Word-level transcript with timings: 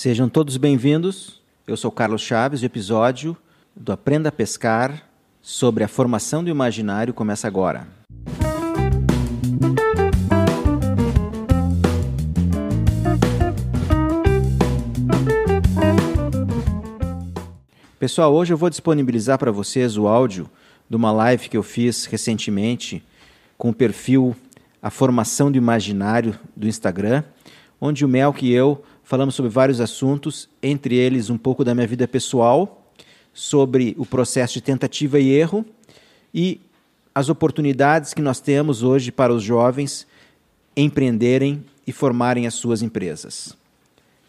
Sejam 0.00 0.28
todos 0.28 0.56
bem-vindos. 0.56 1.42
Eu 1.66 1.76
sou 1.76 1.90
Carlos 1.90 2.22
Chaves. 2.22 2.62
O 2.62 2.64
episódio 2.64 3.36
do 3.74 3.90
Aprenda 3.90 4.28
a 4.28 4.32
Pescar 4.32 5.02
sobre 5.42 5.82
a 5.82 5.88
formação 5.88 6.44
do 6.44 6.48
imaginário 6.48 7.12
começa 7.12 7.48
agora. 7.48 7.88
Pessoal, 17.98 18.32
hoje 18.32 18.52
eu 18.52 18.56
vou 18.56 18.70
disponibilizar 18.70 19.36
para 19.36 19.50
vocês 19.50 19.96
o 19.96 20.06
áudio 20.06 20.48
de 20.88 20.94
uma 20.94 21.10
live 21.10 21.48
que 21.48 21.56
eu 21.56 21.62
fiz 21.64 22.04
recentemente 22.04 23.02
com 23.56 23.70
o 23.70 23.74
perfil 23.74 24.36
A 24.80 24.90
Formação 24.90 25.50
do 25.50 25.58
Imaginário 25.58 26.38
do 26.56 26.68
Instagram, 26.68 27.24
onde 27.80 28.04
o 28.04 28.08
Melk 28.08 28.46
e 28.46 28.52
eu 28.52 28.84
falamos 29.08 29.34
sobre 29.34 29.50
vários 29.50 29.80
assuntos, 29.80 30.50
entre 30.62 30.94
eles 30.94 31.30
um 31.30 31.38
pouco 31.38 31.64
da 31.64 31.74
minha 31.74 31.86
vida 31.86 32.06
pessoal, 32.06 32.92
sobre 33.32 33.94
o 33.96 34.04
processo 34.04 34.52
de 34.54 34.60
tentativa 34.60 35.18
e 35.18 35.30
erro 35.30 35.64
e 36.34 36.60
as 37.14 37.30
oportunidades 37.30 38.12
que 38.12 38.20
nós 38.20 38.38
temos 38.38 38.82
hoje 38.82 39.10
para 39.10 39.32
os 39.32 39.42
jovens 39.42 40.06
empreenderem 40.76 41.64
e 41.86 41.90
formarem 41.90 42.46
as 42.46 42.52
suas 42.52 42.82
empresas. 42.82 43.56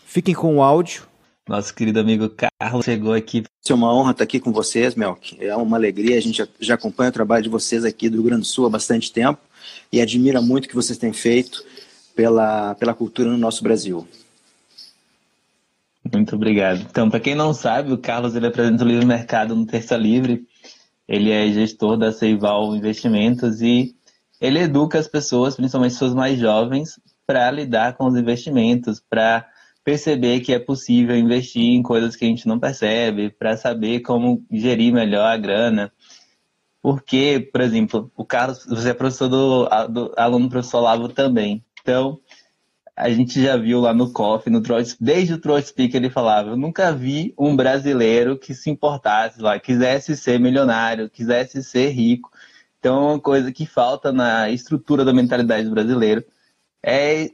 Fiquem 0.05 0.33
com 0.33 0.55
o 0.55 0.63
áudio 0.63 1.09
nosso 1.49 1.73
querido 1.73 1.99
amigo 1.99 2.29
Carlos 2.29 2.85
chegou 2.85 3.11
aqui. 3.11 3.43
É 3.67 3.73
uma 3.73 3.91
honra 3.91 4.11
estar 4.11 4.23
aqui 4.23 4.39
com 4.39 4.53
vocês, 4.53 4.93
Melk. 4.93 5.35
É 5.39 5.55
uma 5.55 5.77
alegria. 5.77 6.15
A 6.15 6.21
gente 6.21 6.37
já, 6.37 6.47
já 6.59 6.75
acompanha 6.75 7.09
o 7.09 7.13
trabalho 7.13 7.41
de 7.41 7.49
vocês 7.49 7.83
aqui 7.83 8.07
do 8.07 8.17
Rio 8.17 8.25
Grande 8.25 8.41
do 8.41 8.47
Sul 8.47 8.67
há 8.67 8.69
bastante 8.69 9.11
tempo 9.11 9.39
e 9.91 9.99
admira 9.99 10.43
muito 10.43 10.65
o 10.65 10.67
que 10.67 10.75
vocês 10.75 10.99
têm 10.99 11.11
feito 11.11 11.65
pela, 12.15 12.75
pela 12.75 12.93
cultura 12.93 13.31
no 13.31 13.37
nosso 13.37 13.63
Brasil. 13.63 14.07
Muito 16.19 16.35
obrigado. 16.35 16.81
Então, 16.81 17.09
para 17.09 17.21
quem 17.21 17.33
não 17.33 17.53
sabe, 17.53 17.93
o 17.93 17.97
Carlos 17.97 18.35
ele 18.35 18.45
apresenta 18.45 18.83
o 18.83 18.87
Livre 18.87 19.05
Mercado 19.05 19.55
no 19.55 19.65
Terça 19.65 19.95
Livre. 19.95 20.45
Ele 21.07 21.31
é 21.31 21.47
gestor 21.47 21.95
da 21.95 22.11
Seival 22.11 22.75
Investimentos 22.75 23.61
e 23.61 23.95
ele 24.41 24.59
educa 24.59 24.99
as 24.99 25.07
pessoas, 25.07 25.55
principalmente 25.55 25.91
as 25.91 25.95
pessoas 25.95 26.13
mais 26.13 26.37
jovens, 26.37 26.99
para 27.25 27.49
lidar 27.51 27.95
com 27.95 28.05
os 28.05 28.17
investimentos, 28.17 29.01
para 29.09 29.47
perceber 29.81 30.41
que 30.41 30.53
é 30.53 30.59
possível 30.59 31.15
investir 31.17 31.63
em 31.63 31.81
coisas 31.81 32.17
que 32.17 32.25
a 32.25 32.27
gente 32.27 32.45
não 32.45 32.59
percebe, 32.59 33.29
para 33.29 33.55
saber 33.55 34.01
como 34.01 34.45
gerir 34.51 34.93
melhor 34.93 35.25
a 35.25 35.37
grana. 35.37 35.89
Porque, 36.81 37.49
por 37.49 37.61
exemplo, 37.61 38.11
o 38.13 38.25
Carlos, 38.25 38.65
você 38.65 38.89
é 38.89 38.93
professor 38.93 39.29
do, 39.29 39.69
do 39.87 40.13
aluno 40.17 40.49
professor 40.49 40.81
Lavo 40.81 41.07
também. 41.07 41.63
Então, 41.81 42.19
a 42.99 43.09
gente 43.09 43.41
já 43.41 43.55
viu 43.55 43.79
lá 43.79 43.93
no 43.93 44.11
COF, 44.11 44.49
no 44.49 44.61
Troll, 44.61 44.83
desde 44.99 45.33
o 45.33 45.37
Troll 45.37 45.61
Speak 45.61 45.95
ele 45.95 46.09
falava, 46.09 46.49
eu 46.49 46.57
nunca 46.57 46.91
vi 46.91 47.33
um 47.37 47.55
brasileiro 47.55 48.37
que 48.37 48.53
se 48.53 48.69
importasse 48.69 49.41
lá, 49.41 49.57
quisesse 49.57 50.17
ser 50.17 50.37
milionário, 50.37 51.09
quisesse 51.09 51.63
ser 51.63 51.91
rico. 51.91 52.29
Então, 52.77 53.07
uma 53.07 53.19
coisa 53.19 53.53
que 53.53 53.65
falta 53.65 54.11
na 54.11 54.49
estrutura 54.49 55.05
da 55.05 55.13
mentalidade 55.13 55.63
do 55.65 55.73
brasileiro 55.73 56.25
é 56.83 57.29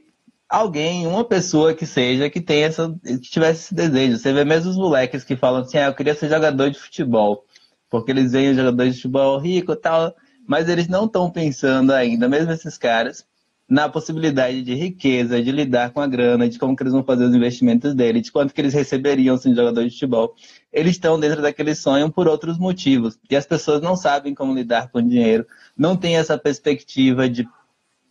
alguém, 0.48 1.04
uma 1.04 1.24
pessoa 1.24 1.74
que 1.74 1.84
seja, 1.84 2.30
que 2.30 2.40
tenha 2.40 2.66
essa, 2.66 2.96
que 3.04 3.18
tivesse 3.18 3.64
esse 3.64 3.74
desejo. 3.74 4.18
Você 4.18 4.32
vê 4.32 4.44
mesmo 4.44 4.70
os 4.70 4.76
moleques 4.76 5.24
que 5.24 5.34
falam 5.34 5.62
assim, 5.62 5.78
ah, 5.78 5.86
eu 5.86 5.94
queria 5.94 6.14
ser 6.14 6.28
jogador 6.28 6.70
de 6.70 6.78
futebol, 6.78 7.44
porque 7.90 8.12
eles 8.12 8.30
veem 8.30 8.50
os 8.50 8.56
jogadores 8.56 8.94
de 8.94 9.02
futebol 9.02 9.36
rico 9.40 9.72
e 9.72 9.76
tal, 9.76 10.14
mas 10.46 10.68
eles 10.68 10.86
não 10.86 11.06
estão 11.06 11.28
pensando 11.28 11.92
ainda, 11.92 12.28
mesmo 12.28 12.52
esses 12.52 12.78
caras, 12.78 13.26
na 13.68 13.88
possibilidade 13.88 14.62
de 14.62 14.74
riqueza, 14.74 15.42
de 15.42 15.50
lidar 15.50 15.90
com 15.90 16.00
a 16.00 16.06
grana, 16.06 16.48
de 16.48 16.58
como 16.58 16.76
que 16.76 16.82
eles 16.82 16.92
vão 16.92 17.02
fazer 17.02 17.24
os 17.24 17.34
investimentos 17.34 17.94
dele, 17.94 18.20
de 18.20 18.30
quanto 18.30 18.54
que 18.54 18.60
eles 18.60 18.72
receberiam 18.72 19.36
sendo 19.36 19.56
jogador 19.56 19.82
de 19.84 19.90
futebol. 19.90 20.34
Eles 20.72 20.92
estão 20.92 21.18
dentro 21.18 21.42
daquele 21.42 21.74
sonho 21.74 22.10
por 22.10 22.28
outros 22.28 22.58
motivos. 22.58 23.18
E 23.28 23.34
as 23.34 23.44
pessoas 23.44 23.80
não 23.80 23.96
sabem 23.96 24.34
como 24.34 24.54
lidar 24.54 24.88
com 24.90 24.98
o 24.98 25.02
dinheiro, 25.02 25.44
não 25.76 25.96
têm 25.96 26.16
essa 26.16 26.38
perspectiva 26.38 27.28
de 27.28 27.48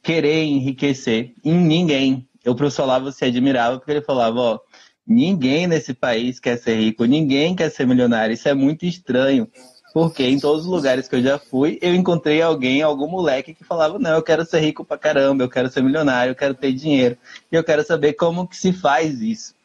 querer 0.03 0.43
enriquecer 0.43 1.33
em 1.43 1.55
ninguém. 1.55 2.27
O 2.45 2.53
professor 2.53 2.85
Lavo 2.85 3.11
se 3.11 3.23
admirava 3.23 3.77
porque 3.77 3.91
ele 3.91 4.01
falava, 4.01 4.39
ó, 4.39 4.59
ninguém 5.07 5.67
nesse 5.67 5.93
país 5.93 6.39
quer 6.39 6.57
ser 6.57 6.75
rico, 6.75 7.05
ninguém 7.05 7.55
quer 7.55 7.71
ser 7.71 7.87
milionário. 7.87 8.33
Isso 8.33 8.49
é 8.49 8.53
muito 8.53 8.85
estranho. 8.85 9.49
Porque 9.95 10.27
em 10.27 10.37
todos 10.37 10.65
os 10.65 10.67
lugares 10.69 11.07
que 11.07 11.15
eu 11.15 11.23
já 11.23 11.39
fui, 11.39 11.79
eu 11.81 11.95
encontrei 11.95 12.41
alguém, 12.41 12.81
algum 12.81 13.07
moleque 13.07 13.53
que 13.53 13.63
falava, 13.63 13.97
não, 13.97 14.11
eu 14.11 14.21
quero 14.21 14.45
ser 14.45 14.59
rico 14.59 14.83
pra 14.83 14.97
caramba, 14.97 15.41
eu 15.41 15.49
quero 15.49 15.71
ser 15.71 15.81
milionário, 15.81 16.31
eu 16.31 16.35
quero 16.35 16.53
ter 16.53 16.73
dinheiro. 16.73 17.17
E 17.49 17.55
eu 17.55 17.63
quero 17.63 17.81
saber 17.81 18.11
como 18.11 18.45
que 18.45 18.57
se 18.57 18.73
faz 18.73 19.21
isso. 19.21 19.55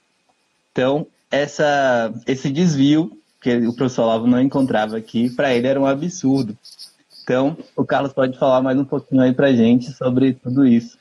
Então, 0.70 1.04
essa, 1.32 2.14
esse 2.28 2.48
desvio 2.48 3.18
que 3.40 3.56
o 3.66 3.72
professor 3.72 4.06
Lavo 4.06 4.28
não 4.28 4.40
encontrava 4.40 4.96
aqui, 4.96 5.28
para 5.30 5.52
ele 5.52 5.66
era 5.66 5.80
um 5.80 5.84
absurdo. 5.84 6.56
Então, 7.24 7.58
o 7.74 7.84
Carlos 7.84 8.12
pode 8.12 8.38
falar 8.38 8.62
mais 8.62 8.78
um 8.78 8.84
pouquinho 8.84 9.22
aí 9.22 9.32
pra 9.32 9.52
gente 9.52 9.90
sobre 9.94 10.34
tudo 10.34 10.64
isso. 10.64 10.96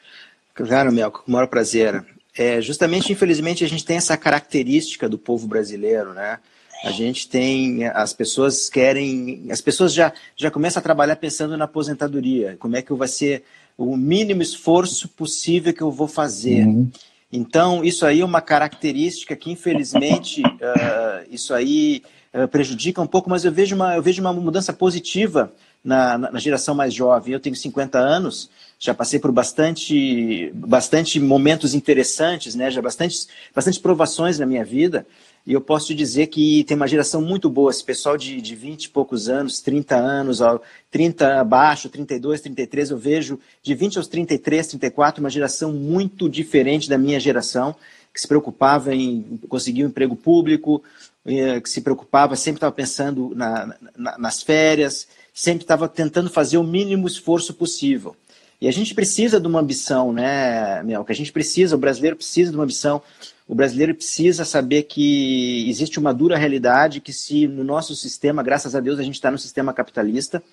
Claro, 0.56 0.92
Melco, 0.92 1.22
com 1.22 1.30
o 1.30 1.34
maior 1.36 1.48
prazer. 1.48 2.04
É, 2.36 2.60
justamente, 2.62 3.14
infelizmente, 3.14 3.64
a 3.64 3.70
gente 3.70 3.86
tem 3.86 3.98
essa 3.98 4.18
característica 4.18 5.08
do 5.08 5.20
povo 5.20 5.46
brasileiro, 5.46 6.16
né? 6.16 6.40
A 6.84 6.92
gente 6.92 7.28
tem, 7.28 7.86
as 7.88 8.14
pessoas 8.14 8.70
querem, 8.70 9.48
as 9.50 9.60
pessoas 9.60 9.94
já, 9.94 10.14
já 10.36 10.50
começam 10.50 10.80
a 10.80 10.84
trabalhar 10.84 11.18
pensando 11.18 11.58
na 11.58 11.66
aposentadoria, 11.66 12.56
como 12.58 12.78
é 12.78 12.82
que 12.82 12.94
vai 12.94 13.08
ser 13.08 13.44
o 13.78 13.96
mínimo 13.96 14.42
esforço 14.42 15.08
possível 15.10 15.74
que 15.74 15.82
eu 15.82 15.92
vou 15.92 16.08
fazer. 16.08 16.66
Uhum. 16.66 16.90
Então, 17.32 17.84
isso 17.84 18.06
aí 18.06 18.22
é 18.22 18.26
uma 18.26 18.42
característica 18.42 19.36
que, 19.36 19.52
infelizmente, 19.52 20.42
uh, 20.42 21.28
isso 21.32 21.54
aí 21.54 22.02
uh, 22.34 22.48
prejudica 22.48 23.02
um 23.02 23.08
pouco, 23.08 23.30
mas 23.30 23.46
eu 23.46 23.52
vejo 23.52 23.76
uma, 23.76 23.96
eu 23.96 24.02
vejo 24.02 24.22
uma 24.22 24.34
mudança 24.34 24.74
positiva 24.74 25.54
na, 25.84 26.18
na, 26.18 26.40
geração 26.40 26.74
mais 26.74 26.94
jovem. 26.94 27.34
Eu 27.34 27.40
tenho 27.40 27.56
50 27.56 27.98
anos, 27.98 28.50
já 28.80 28.94
passei 28.94 29.20
por 29.20 29.32
bastante, 29.32 30.52
bastante 30.54 31.20
momentos 31.20 31.74
interessantes, 31.74 32.56
né? 32.56 32.72
já 32.72 32.82
bastante, 32.82 33.28
bastante 33.54 33.80
provações 33.80 34.40
na 34.40 34.46
minha 34.46 34.66
vida. 34.66 35.06
E 35.46 35.54
eu 35.54 35.62
posso 35.62 35.88
te 35.88 35.96
dizer 35.96 36.28
que 36.28 36.64
tem 36.66 36.76
uma 36.76 36.88
geração 36.88 37.22
muito 37.22 37.50
boa, 37.50 37.72
esse 37.72 37.84
pessoal 37.84 38.18
de, 38.18 38.40
de 38.42 38.56
20 38.56 38.86
e 38.86 38.90
poucos 38.90 39.30
anos, 39.30 39.62
30 39.62 39.96
anos, 39.96 40.42
ó, 40.42 40.60
30 40.92 41.40
abaixo, 41.40 41.90
32, 41.90 42.42
33, 42.42 42.92
eu 42.92 42.98
vejo 42.98 43.40
de 43.64 43.74
20 43.74 43.98
aos 43.98 44.08
33, 44.08 44.68
34, 44.68 45.22
uma 45.22 45.30
geração 45.30 45.72
muito 45.74 46.30
diferente 46.30 46.90
da 46.90 46.98
minha 46.98 47.20
geração, 47.20 47.76
que 48.14 48.22
se 48.22 48.28
preocupava 48.28 48.94
em 48.94 49.40
conseguir 49.48 49.86
um 49.86 49.88
emprego 49.88 50.16
público, 50.16 50.84
eh, 51.26 51.60
que 51.62 51.70
se 51.70 51.82
preocupava, 51.82 52.36
sempre 52.36 52.58
estava 52.58 52.72
pensando 52.72 53.34
na, 53.36 53.76
na, 53.98 54.18
nas 54.18 54.42
férias, 54.44 55.08
sempre 55.34 55.64
estava 55.64 55.88
tentando 55.88 56.30
fazer 56.30 56.58
o 56.58 56.64
mínimo 56.64 57.08
esforço 57.08 57.54
possível. 57.54 58.16
E 58.62 58.68
a 58.68 58.72
gente 58.72 58.94
precisa 58.94 59.40
de 59.40 59.48
uma 59.48 59.62
ambição, 59.62 60.12
né, 60.12 60.84
Mel? 60.84 61.06
Que 61.06 61.14
a 61.14 61.16
gente 61.16 61.32
precisa, 61.32 61.76
o 61.76 61.80
brasileiro 61.80 62.18
precisa 62.18 62.52
de 62.52 62.58
uma 62.58 62.66
ambição. 62.66 63.02
O 63.50 63.56
brasileiro 63.56 63.96
precisa 63.96 64.46
saber 64.46 64.84
que 64.84 65.68
existe 65.68 65.98
uma 65.98 66.14
dura 66.14 66.38
realidade, 66.38 67.02
que 67.02 67.12
se 67.12 67.48
no 67.48 67.64
nosso 67.64 67.96
sistema, 67.96 68.44
graças 68.44 68.76
a 68.76 68.80
Deus, 68.80 69.00
a 69.00 69.04
gente 69.04 69.16
está 69.16 69.32
no 69.32 69.40
sistema 69.40 69.74
capitalista, 69.74 70.44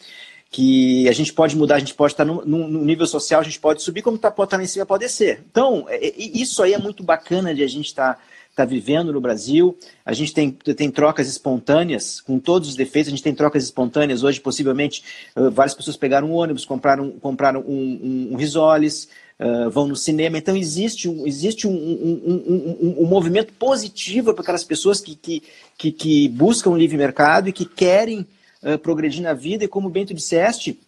que 0.51 1.07
a 1.07 1.13
gente 1.13 1.31
pode 1.31 1.55
mudar, 1.55 1.75
a 1.75 1.79
gente 1.79 1.93
pode 1.93 2.15
estar 2.15 2.25
no, 2.25 2.43
no, 2.47 2.67
no 2.67 2.83
nível 2.83 3.07
social, 3.07 3.43
a 3.43 3.45
gente 3.45 3.61
pode 3.61 3.83
subir, 3.83 4.01
como 4.01 4.17
tá, 4.17 4.31
pode 4.31 4.47
estar 4.47 4.57
lá 4.57 4.63
em 4.63 4.67
cima, 4.67 4.87
pode 4.87 5.05
descer. 5.05 5.45
Então, 5.51 5.85
é, 5.91 6.07
é, 6.07 6.15
isso 6.17 6.63
aí 6.63 6.73
é 6.73 6.79
muito 6.79 7.03
bacana 7.03 7.55
de 7.55 7.63
a 7.63 7.67
gente 7.67 7.85
estar 7.85 8.15
tá 8.15 8.21
está 8.57 8.65
vivendo 8.65 9.13
no 9.13 9.21
Brasil. 9.21 9.77
A 10.05 10.15
gente 10.15 10.33
tem, 10.33 10.51
tem 10.51 10.91
trocas 10.91 11.29
espontâneas, 11.29 12.23
com 12.23 12.39
todos 12.39 12.71
os 12.71 12.75
defeitos, 12.75 13.09
a 13.09 13.15
gente 13.15 13.23
tem 13.23 13.35
trocas 13.35 13.63
espontâneas. 13.63 14.23
Hoje, 14.23 14.41
possivelmente, 14.41 15.05
várias 15.53 15.75
pessoas 15.75 15.97
pegaram 15.97 16.31
um 16.31 16.35
ônibus, 16.35 16.65
compraram, 16.65 17.11
compraram 17.13 17.61
um, 17.61 17.73
um, 17.73 18.29
um 18.33 18.37
risoles, 18.37 19.09
uh, 19.39 19.71
vão 19.71 19.87
no 19.87 19.95
cinema. 19.95 20.39
Então, 20.39 20.57
existe 20.57 21.09
um, 21.09 21.27
existe 21.27 21.67
um, 21.67 21.73
um, 21.73 22.97
um 23.01 23.07
movimento 23.07 23.53
positivo 23.53 24.33
para 24.33 24.43
aquelas 24.43 24.65
pessoas 24.65 25.01
que, 25.01 25.15
que, 25.15 25.43
que, 25.77 25.93
que, 25.93 26.29
buscam 26.31 26.71
o 26.71 26.77
livre 26.77 26.97
mercado 26.97 27.49
e 27.49 27.53
que 27.53 27.67
querem 27.67 28.27
uh, 28.63 28.79
progredir 28.79 29.23
na 29.23 29.35
vida. 29.35 29.65
E 29.65 29.69
como 29.69 29.91
bem 29.91 30.07
tu 30.07 30.15
disseste, 30.15 30.81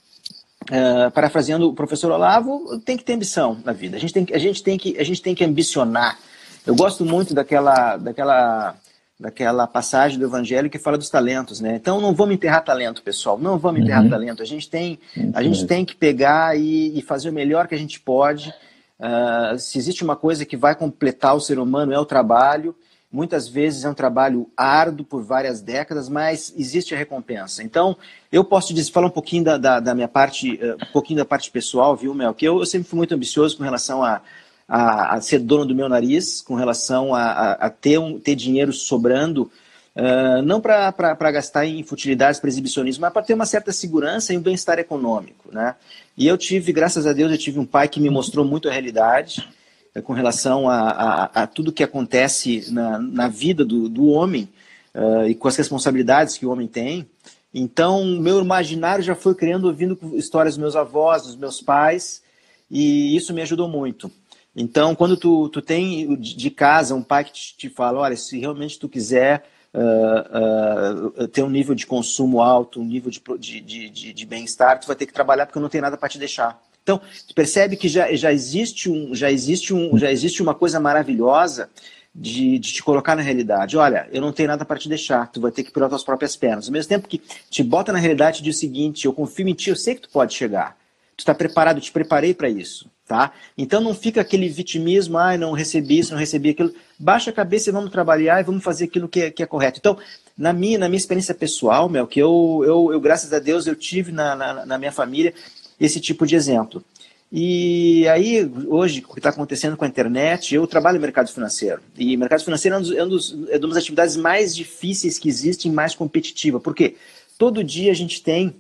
Uh, 0.71 1.11
parafraseando 1.13 1.67
o 1.67 1.73
professor 1.73 2.11
Olavo, 2.11 2.79
tem 2.81 2.95
que 2.95 3.05
ter 3.05 3.15
ambição 3.15 3.59
na 3.65 3.73
vida. 3.73 3.97
A 3.97 4.01
gente 4.01 4.13
tem, 4.13 4.27
a 4.35 4.39
gente 4.39 4.63
tem, 4.63 4.77
que, 4.77 4.99
a 4.99 5.05
gente 5.05 5.23
tem 5.23 5.35
que 5.35 5.43
ambicionar. 5.43 6.19
Eu 6.67 6.75
gosto 6.75 7.05
muito 7.05 7.35
daquela, 7.35 7.97
daquela, 7.97 8.77
daquela 9.19 9.67
passagem 9.67 10.19
do 10.19 10.25
Evangelho 10.27 10.71
que 10.71 10.79
fala 10.79 10.99
dos 10.99 11.11
talentos, 11.11 11.61
né? 11.61 11.77
Então 11.77 12.01
não 12.01 12.15
vamos 12.15 12.35
enterrar 12.35 12.65
talento, 12.65 13.03
pessoal. 13.03 13.39
Não 13.39 13.59
vamos 13.59 13.81
enterrar 13.81 14.05
uhum. 14.05 14.11
talento. 14.11 14.43
A 14.43 14.47
gente 14.47 14.69
tem, 14.69 14.99
a 15.35 15.43
gente 15.43 15.67
tem 15.67 15.85
que 15.85 15.97
pegar 15.97 16.59
e, 16.59 16.99
e, 16.99 17.03
fazer 17.03 17.31
o 17.31 17.33
melhor 17.33 17.67
que 17.67 17.75
a 17.75 17.79
gente 17.79 17.99
pode. 18.01 18.53
Uh, 18.99 19.59
se 19.59 19.79
existe 19.79 20.03
uma 20.03 20.17
coisa 20.17 20.45
que 20.45 20.57
vai 20.57 20.75
completar 20.75 21.35
o 21.35 21.41
ser 21.41 21.59
humano 21.59 21.93
é 21.93 21.99
o 21.99 22.05
trabalho. 22.05 22.75
Muitas 23.11 23.49
vezes 23.49 23.85
é 23.85 23.89
um 23.89 23.95
trabalho 23.95 24.51
árduo 24.55 25.05
por 25.05 25.23
várias 25.23 25.63
décadas, 25.63 26.11
mas 26.11 26.53
existe 26.55 26.95
a 26.95 26.99
recompensa. 26.99 27.63
Então, 27.63 27.97
eu 28.31 28.45
posso 28.45 28.75
dizer, 28.75 28.93
falar 28.93 29.07
um 29.07 29.11
pouquinho 29.11 29.45
da, 29.45 29.57
da, 29.57 29.81
da 29.81 29.95
minha 29.95 30.09
parte, 30.09 30.61
uh, 30.63 30.75
um 30.75 30.93
pouquinho 30.93 31.19
da 31.19 31.25
parte 31.25 31.51
pessoal, 31.51 31.97
viu, 31.97 32.13
Mel? 32.13 32.35
Que 32.35 32.47
eu, 32.47 32.59
eu 32.59 32.67
sempre 32.67 32.89
fui 32.89 32.99
muito 32.99 33.15
ambicioso 33.15 33.57
com 33.57 33.65
relação 33.65 34.05
a 34.05 34.21
a, 34.69 35.15
a 35.15 35.21
ser 35.21 35.39
dono 35.39 35.65
do 35.65 35.75
meu 35.75 35.89
nariz, 35.89 36.43
com 36.43 36.55
relação 36.55 37.15
a, 37.15 37.23
a, 37.23 37.53
a 37.53 37.71
ter, 37.71 37.99
um, 37.99 38.21
ter 38.21 38.35
dinheiro 38.35 38.73
sobrando, 38.73 39.51
uh, 39.97 40.43
não 40.43 40.61
para 40.61 41.33
gastar 41.33 41.65
em 41.65 41.83
futilidades, 41.83 42.39
para 42.39 42.51
exibicionismo, 42.51 43.01
mas 43.01 43.13
para 43.13 43.23
ter 43.23 43.33
uma 43.33 43.47
certa 43.47 43.73
segurança 43.73 44.35
e 44.35 44.37
um 44.37 44.43
bem-estar 44.43 44.79
econômico. 44.79 45.49
Né? 45.51 45.75
E 46.17 46.27
eu 46.27 46.37
tive, 46.37 46.71
graças 46.71 47.07
a 47.07 47.15
Deus, 47.15 47.33
eu 47.33 47.39
tive 47.39 47.59
um 47.59 47.65
pai 47.65 47.89
que 47.89 47.99
me 47.99 48.11
mostrou 48.11 48.45
muito 48.45 48.69
a 48.69 48.73
realidade 48.73 49.49
uh, 49.97 50.03
com 50.03 50.13
relação 50.13 50.69
a, 50.69 51.47
tudo 51.47 51.73
que 51.73 51.83
acontece 51.83 52.71
na, 52.71 52.99
na 52.99 53.29
vida 53.29 53.65
do, 53.65 53.89
do 53.89 54.09
homem 54.09 54.51
uh, 54.95 55.27
e 55.27 55.35
com 55.35 55.49
as 55.49 55.57
responsabilidades 55.57 56.37
que 56.37 56.45
o 56.45 56.51
homem 56.51 56.69
tem. 56.69 57.09
Então, 57.55 58.05
meu 58.05 58.39
imaginário 58.43 59.03
já 59.03 59.15
foi 59.15 59.35
criando, 59.35 59.65
ouvindo 59.65 59.99
histórias 60.15 60.55
dos 60.55 60.61
meus 60.61 60.77
avós, 60.77 61.23
dos 61.23 61.35
meus 61.35 61.63
pais, 61.63 62.23
e 62.71 63.17
isso 63.17 63.33
me 63.33 63.41
ajudou 63.41 63.67
muito. 63.67 64.13
Então, 64.61 64.93
quando 64.93 65.17
tu, 65.17 65.49
tu 65.51 65.63
tem 65.63 66.17
de 66.17 66.51
casa 66.51 66.93
um 66.93 67.03
pai 67.03 67.23
que 67.23 67.33
te, 67.33 67.57
te 67.57 67.69
fala, 67.69 68.01
olha, 68.01 68.17
se 68.17 68.41
realmente 68.41 68.77
tu 68.77 68.89
quiser 68.89 69.45
uh, 69.73 71.23
uh, 71.23 71.29
ter 71.29 71.45
um 71.45 71.49
nível 71.49 71.77
de 71.77 71.87
consumo 71.87 72.43
alto, 72.43 72.81
um 72.81 72.85
nível 72.85 73.09
de, 73.09 73.61
de, 73.61 73.89
de, 73.89 74.13
de 74.13 74.27
bem-estar, 74.27 74.81
tu 74.81 74.89
vai 74.89 74.97
ter 74.97 75.07
que 75.07 75.13
trabalhar 75.13 75.47
porque 75.47 75.61
não 75.61 75.69
tem 75.69 75.81
nada 75.81 75.97
para 75.97 76.09
te 76.09 76.19
deixar. 76.19 76.61
Então, 76.83 77.01
tu 77.29 77.35
percebe 77.35 77.77
que 77.77 77.87
já, 77.87 78.13
já, 78.17 78.33
existe 78.33 78.91
um, 78.91 79.15
já, 79.15 79.31
existe 79.31 79.73
um, 79.73 79.97
já 79.97 80.11
existe 80.11 80.43
uma 80.43 80.55
coisa 80.57 80.81
maravilhosa 80.81 81.71
de, 82.13 82.59
de, 82.59 82.73
te 82.73 82.83
colocar 82.83 83.15
na 83.15 83.23
realidade. 83.23 83.77
Olha, 83.77 84.09
eu 84.11 84.21
não 84.21 84.33
tenho 84.33 84.49
nada 84.49 84.65
para 84.65 84.79
te 84.79 84.89
deixar, 84.89 85.31
tu 85.31 85.41
vai 85.41 85.53
ter 85.53 85.63
que 85.63 85.71
pelas 85.71 85.89
tuas 85.89 86.03
próprias 86.03 86.35
pernas. 86.35 86.67
Ao 86.67 86.73
mesmo 86.73 86.89
tempo 86.89 87.07
que 87.07 87.23
te 87.49 87.63
bota 87.63 87.93
na 87.93 87.99
realidade 88.01 88.41
e 88.41 88.43
diz 88.43 88.57
o 88.57 88.59
seguinte: 88.59 89.05
eu 89.05 89.13
confio 89.13 89.47
em 89.47 89.55
ti, 89.55 89.71
eu 89.71 89.77
sei 89.77 89.95
que 89.95 90.01
tu 90.01 90.09
pode 90.09 90.35
chegar. 90.35 90.77
Tu 91.19 91.23
está 91.23 91.35
preparado, 91.35 91.79
eu 91.79 91.83
te 91.83 91.91
preparei 91.91 92.33
para 92.33 92.49
isso. 92.49 92.89
Tá? 93.05 93.33
Então 93.57 93.81
não 93.81 93.95
fica 93.95 94.21
aquele 94.21 94.49
vitimismo, 94.49 95.19
ah, 95.19 95.37
não 95.37 95.53
recebi 95.53 95.99
isso, 95.99 96.13
não 96.13 96.19
recebi 96.19 96.51
aquilo. 96.51 96.73
Baixa 96.99 97.31
a 97.31 97.33
cabeça 97.33 97.69
e 97.69 97.73
vamos 97.73 97.91
trabalhar 97.91 98.39
e 98.39 98.45
vamos 98.45 98.63
fazer 98.63 98.85
aquilo 98.85 99.09
que 99.09 99.23
é, 99.23 99.31
que 99.31 99.43
é 99.43 99.47
correto. 99.47 99.79
Então, 99.81 99.99
na 100.37 100.53
minha, 100.53 100.79
na 100.79 100.89
minha 100.89 100.99
experiência 100.99 101.35
pessoal, 101.35 101.89
Mel, 101.89 102.07
que 102.07 102.21
eu, 102.21 102.63
eu, 102.65 102.93
eu 102.93 103.01
graças 103.01 103.33
a 103.33 103.41
Deus, 103.41 103.67
eu 103.67 103.75
tive 103.75 104.13
na, 104.13 104.37
na, 104.37 104.67
na 104.67 104.79
minha 104.79 104.93
família 104.93 105.35
esse 105.81 106.01
tipo 106.01 106.25
de 106.25 106.37
exemplo. 106.37 106.85
E 107.33 108.07
aí, 108.09 108.51
hoje, 108.69 109.05
o 109.07 109.13
que 109.13 109.19
está 109.19 109.31
acontecendo 109.31 109.77
com 109.77 109.85
a 109.85 109.89
internet, 109.89 110.55
eu 110.55 110.67
trabalho 110.67 110.97
no 110.97 111.03
mercado 111.03 111.33
financeiro. 111.33 111.81
E 111.97 112.17
mercado 112.17 112.45
financeiro 112.45 112.77
é, 112.77 112.79
um 112.79 112.83
dos, 112.83 112.93
é, 112.93 113.05
um 113.05 113.09
dos, 113.09 113.33
é 113.51 113.57
uma 113.59 113.69
das 113.69 113.79
atividades 113.79 114.17
mais 114.17 114.55
difíceis 114.55 115.19
que 115.19 115.29
existem, 115.29 115.73
mais 115.73 115.95
competitiva. 115.95 116.61
Por 116.61 116.75
quê? 116.75 116.97
Todo 117.39 117.65
dia 117.65 117.91
a 117.91 117.95
gente 117.95 118.23
tem 118.23 118.55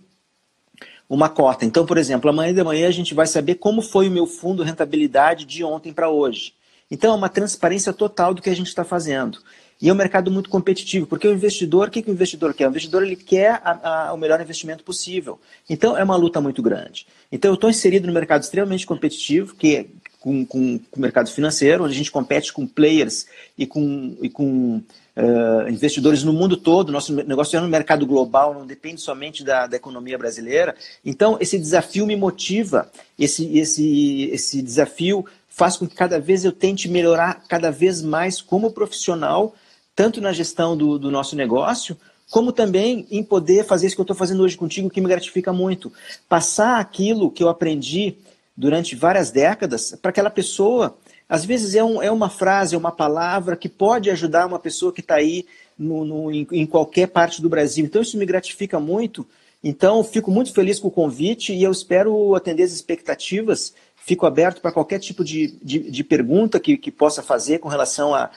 uma 1.09 1.29
cota. 1.29 1.65
Então, 1.65 1.87
por 1.87 1.97
exemplo, 1.97 2.29
amanhã 2.29 2.53
de 2.53 2.63
manhã 2.63 2.89
a 2.89 2.93
gente 2.93 3.15
vai 3.15 3.27
saber 3.27 3.55
como 3.55 3.81
foi 3.81 4.09
o 4.09 4.11
meu 4.11 4.27
fundo 4.27 4.63
rentabilidade 4.63 5.45
de 5.45 5.65
ontem 5.65 5.93
para 5.93 6.11
hoje. 6.11 6.53
Então, 6.91 7.13
é 7.13 7.17
uma 7.17 7.29
transparência 7.29 7.93
total 7.93 8.35
do 8.35 8.43
que 8.43 8.51
a 8.51 8.57
gente 8.57 8.69
está 8.69 8.85
fazendo. 8.85 9.39
E 9.81 9.89
é 9.89 9.93
um 9.93 9.97
mercado 9.97 10.31
muito 10.31 10.51
competitivo, 10.51 11.07
porque 11.07 11.29
o 11.29 11.33
investidor, 11.33 11.89
o 11.89 11.91
que, 11.91 12.03
que 12.03 12.11
o 12.11 12.13
investidor 12.13 12.53
quer? 12.53 12.67
O 12.67 12.71
investidor 12.71 13.05
ele 13.05 13.15
quer 13.15 13.61
a, 13.63 14.09
a, 14.09 14.13
o 14.13 14.17
melhor 14.17 14.41
investimento 14.41 14.83
possível. 14.83 15.39
Então, 15.71 15.97
é 15.97 16.03
uma 16.03 16.17
luta 16.17 16.41
muito 16.41 16.61
grande. 16.61 17.07
Então, 17.31 17.51
eu 17.51 17.55
estou 17.55 17.71
inserido 17.71 18.07
no 18.07 18.13
mercado 18.13 18.43
extremamente 18.43 18.85
competitivo, 18.85 19.55
que 19.55 19.77
é 19.77 19.87
com, 20.19 20.45
com, 20.45 20.79
com, 20.79 20.99
o 20.99 21.01
mercado 21.01 21.31
financeiro, 21.31 21.85
onde 21.85 21.95
a 21.95 21.97
gente 21.97 22.11
compete 22.11 22.53
com 22.53 22.67
players 22.67 23.27
e 23.57 23.67
com, 23.67 24.17
e 24.21 24.29
com 24.29 24.83
uh, 25.19 25.69
investidores 25.69 26.23
no 26.23 26.32
mundo 26.32 26.56
todo. 26.56 26.93
Nosso 26.93 27.12
negócio 27.12 27.56
é 27.56 27.61
no 27.61 27.69
mercado 27.69 28.06
global, 28.06 28.55
não 28.55 28.67
depende 28.67 29.00
somente 29.00 29.44
da, 29.44 29.67
da 29.67 29.76
economia 29.76 30.17
brasileira. 30.17 30.75
Então, 31.05 31.37
esse 31.41 31.59
desafio 31.59 32.06
me 32.06 32.17
motiva, 32.17 32.91
esse, 33.19 33.59
esse, 33.59 34.31
esse 34.32 34.62
desafio 34.62 35.26
faz 35.49 35.76
com 35.76 35.87
que 35.87 35.94
cada 35.97 36.20
vez 36.20 36.44
eu 36.44 36.53
tente 36.53 36.88
melhorar 36.88 37.43
cada 37.49 37.70
vez 37.70 38.00
mais 38.00 38.41
como 38.41 38.70
profissional 38.70 39.55
tanto 39.99 40.20
na 40.20 40.32
gestão 40.32 40.76
do, 40.76 40.97
do 40.97 41.11
nosso 41.11 41.35
negócio, 41.35 41.97
como 42.31 42.53
também 42.53 43.05
em 43.11 43.21
poder 43.21 43.67
fazer 43.67 43.88
isso 43.88 43.97
que 43.97 44.00
eu 44.00 44.05
estou 44.05 44.14
fazendo 44.14 44.44
hoje 44.44 44.56
contigo, 44.56 44.88
que 44.88 45.00
me 45.00 45.09
gratifica 45.09 45.53
muito. 45.53 45.93
Passar 46.29 46.79
aquilo 46.79 47.32
que 47.32 47.43
eu 47.43 47.49
aprendi 47.49 48.14
durante 48.56 48.94
várias 48.94 49.32
décadas 49.32 49.99
para 50.00 50.11
aquela 50.11 50.31
pessoa. 50.31 50.97
Às 51.29 51.45
vezes 51.45 51.75
é, 51.75 51.85
um, 51.85 52.03
é 52.03 52.11
uma 52.11 52.31
frase, 52.31 52.75
é 52.75 52.79
uma 52.79 52.93
palavra 52.93 53.57
que 53.57 53.69
pode 53.69 54.11
ajudar 54.11 54.47
uma 54.47 54.59
pessoa 54.59 54.93
que 54.93 55.01
está 55.01 55.17
aí 55.17 55.47
no, 55.79 56.05
no, 56.05 56.33
em, 56.33 56.47
em, 56.53 56.67
qualquer 56.67 57.09
parte 57.09 57.43
do 57.43 57.49
Brasil. 57.49 57.85
Então 57.85 58.03
isso 58.03 58.17
me 58.17 58.25
gratifica 58.27 58.81
muito. 58.81 59.27
Então 59.63 60.03
fico 60.05 60.31
muito 60.31 60.53
feliz 60.53 60.79
com 60.79 60.89
o 60.89 60.93
convite 60.93 61.53
e 61.53 61.63
eu 61.63 61.71
espero 61.71 62.35
atender 62.35 62.63
as 62.63 62.73
expectativas 62.73 63.75
Fico 64.09 64.25
aberto 64.25 64.63
para 64.63 64.73
qualquer 64.73 64.99
tipo 65.01 65.23
de, 65.23 65.59
de, 65.63 65.91
de 65.91 66.03
pergunta 66.03 66.59
que, 66.59 66.79
que, 66.79 66.91
possa 66.91 67.23
fazer 67.23 67.59
com 67.59 67.69
relação 67.69 68.15
à 68.15 68.31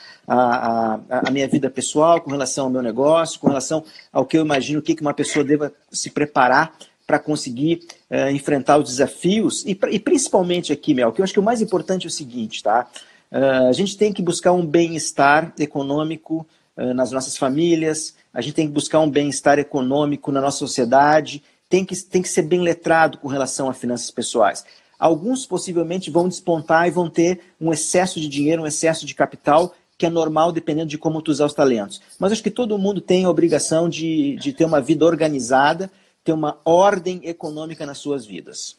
minha 1.32 1.48
vida 1.48 1.70
pessoal, 1.70 2.20
com 2.20 2.30
relação 2.30 2.66
ao 2.66 2.70
meu 2.70 2.82
negócio, 2.82 3.40
com 3.40 3.48
relação 3.48 3.82
ao 4.12 4.26
que 4.26 4.38
eu 4.38 4.44
imagino 4.44 4.82
que, 4.82 4.94
que 4.94 5.02
uma 5.02 5.14
pessoa 5.14 5.46
deva 5.46 5.72
se 5.90 6.10
preparar 6.10 6.74
para 7.08 7.20
conseguir 7.20 7.88
uh, 8.12 8.30
enfrentar 8.30 8.78
os 8.78 8.90
desafios. 8.90 9.66
E, 9.66 9.78
e, 9.90 10.00
principalmente 10.00 10.74
aqui, 10.74 10.94
Mel, 10.94 11.14
que 11.14 11.22
eu 11.22 11.24
acho 11.24 11.34
que 11.34 11.40
o 11.40 11.44
mais 11.44 11.62
importante 11.62 12.06
é 12.06 12.10
o 12.10 12.12
seguinte, 12.12 12.62
tá? 12.62 12.88
Uh, 13.32 13.70
a 13.70 13.72
gente 13.72 13.98
tem 13.98 14.12
que 14.12 14.22
buscar 14.22 14.52
um 14.52 14.66
bem-estar 14.66 15.54
econômico 15.58 16.46
uh, 16.76 16.94
nas 16.94 17.12
nossas 17.12 17.38
famílias, 17.38 18.14
a 18.34 18.42
gente 18.42 18.54
tem 18.54 18.68
que 18.68 18.74
buscar 18.74 19.00
um 19.00 19.10
bem-estar 19.10 19.58
econômico 19.58 20.32
na 20.32 20.42
nossa 20.42 20.58
sociedade, 20.58 21.42
tem 21.70 21.86
que, 21.86 21.96
tem 22.04 22.22
que 22.22 22.28
ser 22.28 22.42
bem 22.42 22.60
letrado 22.60 23.18
com 23.18 23.30
relação 23.30 23.70
a 23.70 23.74
finanças 23.74 24.12
pessoais. 24.12 24.66
Alguns 25.00 25.46
possivelmente 25.46 26.12
vão 26.12 26.28
despontar 26.28 26.88
e 26.88 26.92
vão 26.92 27.10
ter 27.10 27.40
um 27.60 27.74
excesso 27.74 28.20
de 28.20 28.28
dinheiro, 28.28 28.62
um 28.62 28.68
excesso 28.68 29.06
de 29.06 29.16
capital, 29.16 29.74
que 29.98 30.06
é 30.06 30.10
normal 30.10 30.52
dependendo 30.52 30.90
de 30.90 30.98
como 30.98 31.22
tu 31.22 31.32
usar 31.32 31.46
os 31.46 31.54
talentos. 31.54 32.02
Mas 32.20 32.32
acho 32.32 32.44
que 32.44 32.52
todo 32.52 32.78
mundo 32.78 33.00
tem 33.00 33.26
a 33.26 33.30
obrigação 33.30 33.88
de, 33.88 34.36
de 34.36 34.52
ter 34.52 34.66
uma 34.66 34.82
vida 34.82 35.06
organizada, 35.06 35.90
ter 36.24 36.34
uma 36.34 36.60
ordem 36.64 37.22
econômica 37.24 37.86
nas 37.86 37.98
suas 37.98 38.26
vidas. 38.26 38.78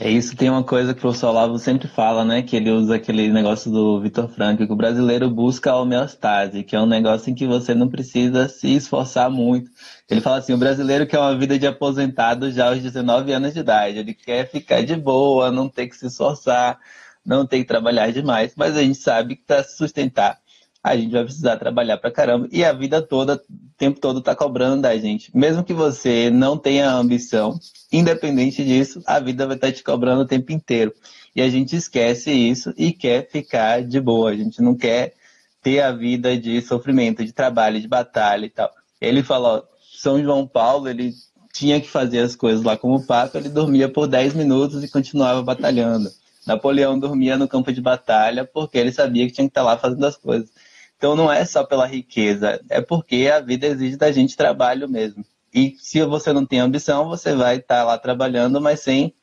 É 0.00 0.08
isso, 0.08 0.36
tem 0.36 0.48
uma 0.48 0.62
coisa 0.62 0.94
que 0.94 1.00
o 1.00 1.02
professor 1.02 1.30
Olavo 1.30 1.58
sempre 1.58 1.88
fala, 1.88 2.24
né? 2.24 2.40
Que 2.40 2.54
ele 2.54 2.70
usa 2.70 2.94
aquele 2.94 3.28
negócio 3.32 3.68
do 3.68 4.00
Vitor 4.00 4.28
Franco, 4.28 4.64
que 4.64 4.72
o 4.72 4.76
brasileiro 4.76 5.28
busca 5.28 5.72
a 5.72 5.80
homeostase, 5.80 6.62
que 6.62 6.76
é 6.76 6.80
um 6.80 6.86
negócio 6.86 7.30
em 7.30 7.34
que 7.34 7.48
você 7.48 7.74
não 7.74 7.88
precisa 7.88 8.48
se 8.48 8.72
esforçar 8.72 9.28
muito. 9.28 9.68
Ele 10.08 10.20
fala 10.20 10.38
assim, 10.38 10.52
o 10.52 10.56
brasileiro 10.58 11.04
quer 11.04 11.18
uma 11.18 11.36
vida 11.36 11.58
de 11.58 11.66
aposentado 11.66 12.52
já 12.52 12.68
aos 12.68 12.80
19 12.80 13.32
anos 13.32 13.54
de 13.54 13.58
idade. 13.58 13.98
Ele 13.98 14.14
quer 14.14 14.48
ficar 14.48 14.84
de 14.84 14.94
boa, 14.94 15.50
não 15.50 15.68
ter 15.68 15.88
que 15.88 15.96
se 15.96 16.06
esforçar, 16.06 16.78
não 17.26 17.44
ter 17.44 17.58
que 17.58 17.64
trabalhar 17.64 18.12
demais, 18.12 18.52
mas 18.56 18.76
a 18.76 18.82
gente 18.82 18.98
sabe 18.98 19.34
que 19.34 19.42
para 19.44 19.64
sustentar 19.64 20.38
a 20.82 20.96
gente 20.96 21.10
vai 21.10 21.24
precisar 21.24 21.56
trabalhar 21.56 21.98
pra 21.98 22.10
caramba. 22.10 22.48
E 22.50 22.64
a 22.64 22.72
vida 22.72 23.02
toda, 23.02 23.34
o 23.34 23.40
tempo 23.76 24.00
todo, 24.00 24.20
tá 24.20 24.34
cobrando 24.34 24.82
da 24.82 24.96
gente. 24.96 25.30
Mesmo 25.36 25.64
que 25.64 25.72
você 25.72 26.30
não 26.30 26.56
tenha 26.56 26.90
ambição, 26.90 27.58
independente 27.92 28.64
disso, 28.64 29.02
a 29.06 29.18
vida 29.18 29.46
vai 29.46 29.56
estar 29.56 29.68
tá 29.68 29.72
te 29.72 29.82
cobrando 29.82 30.22
o 30.22 30.26
tempo 30.26 30.52
inteiro. 30.52 30.92
E 31.34 31.42
a 31.42 31.48
gente 31.48 31.76
esquece 31.76 32.30
isso 32.30 32.72
e 32.76 32.92
quer 32.92 33.28
ficar 33.28 33.82
de 33.82 34.00
boa. 34.00 34.30
A 34.30 34.36
gente 34.36 34.62
não 34.62 34.74
quer 34.74 35.14
ter 35.62 35.80
a 35.80 35.92
vida 35.92 36.36
de 36.36 36.60
sofrimento, 36.62 37.24
de 37.24 37.32
trabalho, 37.32 37.80
de 37.80 37.88
batalha 37.88 38.46
e 38.46 38.50
tal. 38.50 38.70
Ele 39.00 39.22
falou, 39.22 39.64
São 39.96 40.22
João 40.22 40.46
Paulo, 40.46 40.88
ele 40.88 41.12
tinha 41.52 41.80
que 41.80 41.88
fazer 41.88 42.20
as 42.20 42.36
coisas 42.36 42.62
lá 42.62 42.76
como 42.76 43.04
Papa, 43.04 43.38
ele 43.38 43.48
dormia 43.48 43.88
por 43.88 44.06
10 44.06 44.34
minutos 44.34 44.82
e 44.84 44.88
continuava 44.88 45.42
batalhando. 45.42 46.10
Napoleão 46.46 46.98
dormia 46.98 47.36
no 47.36 47.48
campo 47.48 47.72
de 47.72 47.80
batalha 47.80 48.44
porque 48.44 48.78
ele 48.78 48.92
sabia 48.92 49.26
que 49.26 49.32
tinha 49.32 49.46
que 49.46 49.50
estar 49.50 49.62
lá 49.62 49.76
fazendo 49.76 50.06
as 50.06 50.16
coisas. 50.16 50.50
Então 50.98 51.14
não 51.14 51.32
é 51.32 51.44
só 51.44 51.64
pela 51.64 51.86
riqueza, 51.86 52.60
é 52.68 52.80
porque 52.80 53.30
a 53.32 53.40
vida 53.40 53.68
exige 53.68 53.96
da 53.96 54.10
gente 54.10 54.36
trabalho 54.36 54.88
mesmo. 54.88 55.24
E 55.54 55.76
se 55.78 56.04
você 56.04 56.32
não 56.32 56.44
tem 56.44 56.58
ambição, 56.58 57.08
você 57.08 57.34
vai 57.34 57.56
estar 57.56 57.84
lá 57.84 57.96
trabalhando, 57.96 58.60
mas 58.60 58.80
sem 58.80 59.14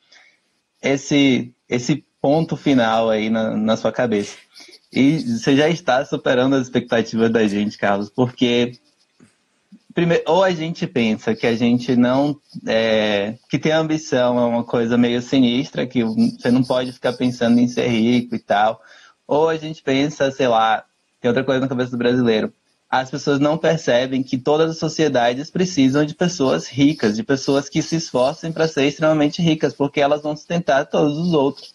esse, 0.82 1.54
esse 1.68 2.02
ponto 2.20 2.56
final 2.56 3.10
aí 3.10 3.28
na, 3.28 3.54
na 3.54 3.76
sua 3.76 3.92
cabeça. 3.92 4.36
E 4.90 5.18
você 5.18 5.54
já 5.54 5.68
está 5.68 6.04
superando 6.04 6.56
as 6.56 6.62
expectativas 6.62 7.30
da 7.30 7.46
gente, 7.46 7.76
Carlos, 7.76 8.08
porque 8.08 8.78
primeiro, 9.94 10.24
ou 10.26 10.42
a 10.42 10.50
gente 10.50 10.86
pensa 10.86 11.34
que 11.34 11.46
a 11.46 11.54
gente 11.54 11.94
não 11.94 12.38
é, 12.66 13.36
que 13.48 13.58
ter 13.58 13.72
ambição 13.72 14.38
é 14.38 14.44
uma 14.44 14.64
coisa 14.64 14.96
meio 14.96 15.20
sinistra, 15.22 15.86
que 15.86 16.04
você 16.04 16.50
não 16.50 16.62
pode 16.62 16.92
ficar 16.92 17.12
pensando 17.14 17.58
em 17.58 17.68
ser 17.68 17.88
rico 17.88 18.34
e 18.34 18.38
tal, 18.38 18.80
ou 19.26 19.48
a 19.48 19.56
gente 19.56 19.82
pensa, 19.82 20.30
sei 20.30 20.48
lá, 20.48 20.84
tem 21.26 21.28
outra 21.28 21.44
coisa 21.44 21.60
na 21.60 21.68
cabeça 21.68 21.90
do 21.90 21.98
brasileiro. 21.98 22.52
As 22.88 23.10
pessoas 23.10 23.40
não 23.40 23.58
percebem 23.58 24.22
que 24.22 24.38
todas 24.38 24.70
as 24.70 24.78
sociedades 24.78 25.50
precisam 25.50 26.04
de 26.04 26.14
pessoas 26.14 26.68
ricas, 26.68 27.16
de 27.16 27.24
pessoas 27.24 27.68
que 27.68 27.82
se 27.82 27.96
esforcem 27.96 28.52
para 28.52 28.68
ser 28.68 28.86
extremamente 28.86 29.42
ricas, 29.42 29.74
porque 29.74 30.00
elas 30.00 30.22
vão 30.22 30.36
sustentar 30.36 30.86
todos 30.86 31.18
os 31.18 31.32
outros. 31.32 31.74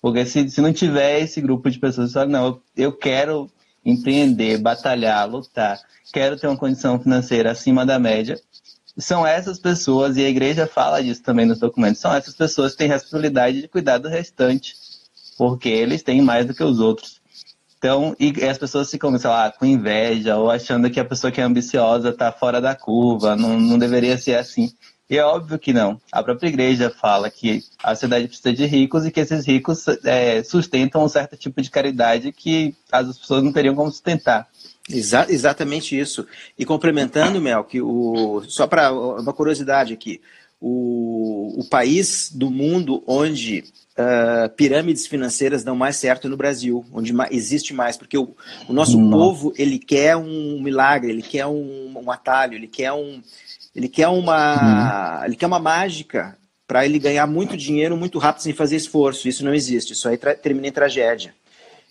Porque 0.00 0.24
se, 0.24 0.48
se 0.48 0.60
não 0.62 0.72
tiver 0.72 1.20
esse 1.20 1.42
grupo 1.42 1.70
de 1.70 1.78
pessoas 1.78 2.08
que 2.08 2.14
falam, 2.14 2.30
não, 2.30 2.60
eu 2.74 2.90
quero 2.90 3.50
empreender, 3.84 4.56
batalhar, 4.58 5.28
lutar, 5.28 5.78
quero 6.10 6.38
ter 6.38 6.46
uma 6.46 6.56
condição 6.56 6.98
financeira 6.98 7.50
acima 7.50 7.84
da 7.84 7.98
média, 7.98 8.40
são 8.96 9.26
essas 9.26 9.58
pessoas, 9.58 10.16
e 10.16 10.24
a 10.24 10.28
igreja 10.28 10.66
fala 10.66 11.02
disso 11.02 11.22
também 11.22 11.44
nos 11.44 11.58
documentos, 11.58 12.00
são 12.00 12.14
essas 12.14 12.34
pessoas 12.34 12.72
que 12.72 12.78
têm 12.78 12.88
responsabilidade 12.88 13.60
de 13.60 13.68
cuidar 13.68 13.98
do 13.98 14.08
restante 14.08 14.74
porque 15.36 15.68
eles 15.68 16.02
têm 16.02 16.22
mais 16.22 16.46
do 16.46 16.54
que 16.54 16.64
os 16.64 16.80
outros. 16.80 17.15
Então, 17.86 18.16
e 18.18 18.44
as 18.44 18.58
pessoas 18.58 18.90
ficam, 18.90 19.16
sei 19.16 19.30
lá, 19.30 19.52
com 19.52 19.64
inveja 19.64 20.36
ou 20.36 20.50
achando 20.50 20.90
que 20.90 20.98
a 20.98 21.04
pessoa 21.04 21.30
que 21.30 21.40
é 21.40 21.44
ambiciosa 21.44 22.08
está 22.08 22.32
fora 22.32 22.60
da 22.60 22.74
curva, 22.74 23.36
não, 23.36 23.60
não 23.60 23.78
deveria 23.78 24.18
ser 24.18 24.34
assim. 24.34 24.72
E 25.08 25.16
é 25.16 25.24
óbvio 25.24 25.56
que 25.56 25.72
não. 25.72 26.00
A 26.10 26.20
própria 26.20 26.48
igreja 26.48 26.90
fala 26.90 27.30
que 27.30 27.62
a 27.80 27.94
sociedade 27.94 28.26
precisa 28.26 28.52
de 28.52 28.66
ricos 28.66 29.06
e 29.06 29.12
que 29.12 29.20
esses 29.20 29.46
ricos 29.46 29.86
é, 30.02 30.42
sustentam 30.42 31.04
um 31.04 31.08
certo 31.08 31.36
tipo 31.36 31.62
de 31.62 31.70
caridade 31.70 32.32
que 32.32 32.74
as 32.90 33.16
pessoas 33.16 33.44
não 33.44 33.52
teriam 33.52 33.76
como 33.76 33.88
sustentar. 33.88 34.48
Exa 34.90 35.24
exatamente 35.28 35.96
isso. 35.96 36.26
E 36.58 36.64
complementando, 36.64 37.40
Mel, 37.40 37.62
que 37.62 37.80
o, 37.80 38.42
só 38.48 38.66
para 38.66 38.92
uma 38.92 39.32
curiosidade 39.32 39.94
aqui, 39.94 40.20
o, 40.60 41.60
o 41.60 41.64
país 41.68 42.30
do 42.34 42.50
mundo 42.50 43.02
onde 43.06 43.64
uh, 43.96 44.48
pirâmides 44.50 45.06
financeiras 45.06 45.62
dão 45.62 45.76
mais 45.76 45.96
certo 45.96 46.28
no 46.28 46.36
Brasil, 46.36 46.84
onde 46.92 47.12
existe 47.30 47.74
mais, 47.74 47.96
porque 47.96 48.16
o, 48.16 48.34
o 48.68 48.72
nosso 48.72 48.98
Não. 48.98 49.10
povo 49.10 49.52
ele 49.56 49.78
quer 49.78 50.16
um 50.16 50.60
milagre, 50.60 51.10
ele 51.10 51.22
quer 51.22 51.46
um, 51.46 51.92
um 51.96 52.10
atalho, 52.10 52.54
ele 52.54 52.66
quer 52.66 52.92
um, 52.92 53.20
ele 53.74 53.88
quer 53.88 54.08
uma, 54.08 55.20
uhum. 55.20 55.24
ele 55.26 55.36
quer 55.36 55.46
uma 55.46 55.58
mágica 55.58 56.36
para 56.66 56.84
ele 56.84 56.98
ganhar 56.98 57.26
muito 57.26 57.56
dinheiro 57.56 57.96
muito 57.96 58.18
rápido 58.18 58.42
sem 58.42 58.52
fazer 58.52 58.76
esforço. 58.76 59.28
Isso 59.28 59.44
não 59.44 59.54
existe. 59.54 59.92
Isso 59.92 60.08
aí 60.08 60.16
termina 60.16 60.66
em 60.66 60.72
tragédia. 60.72 61.34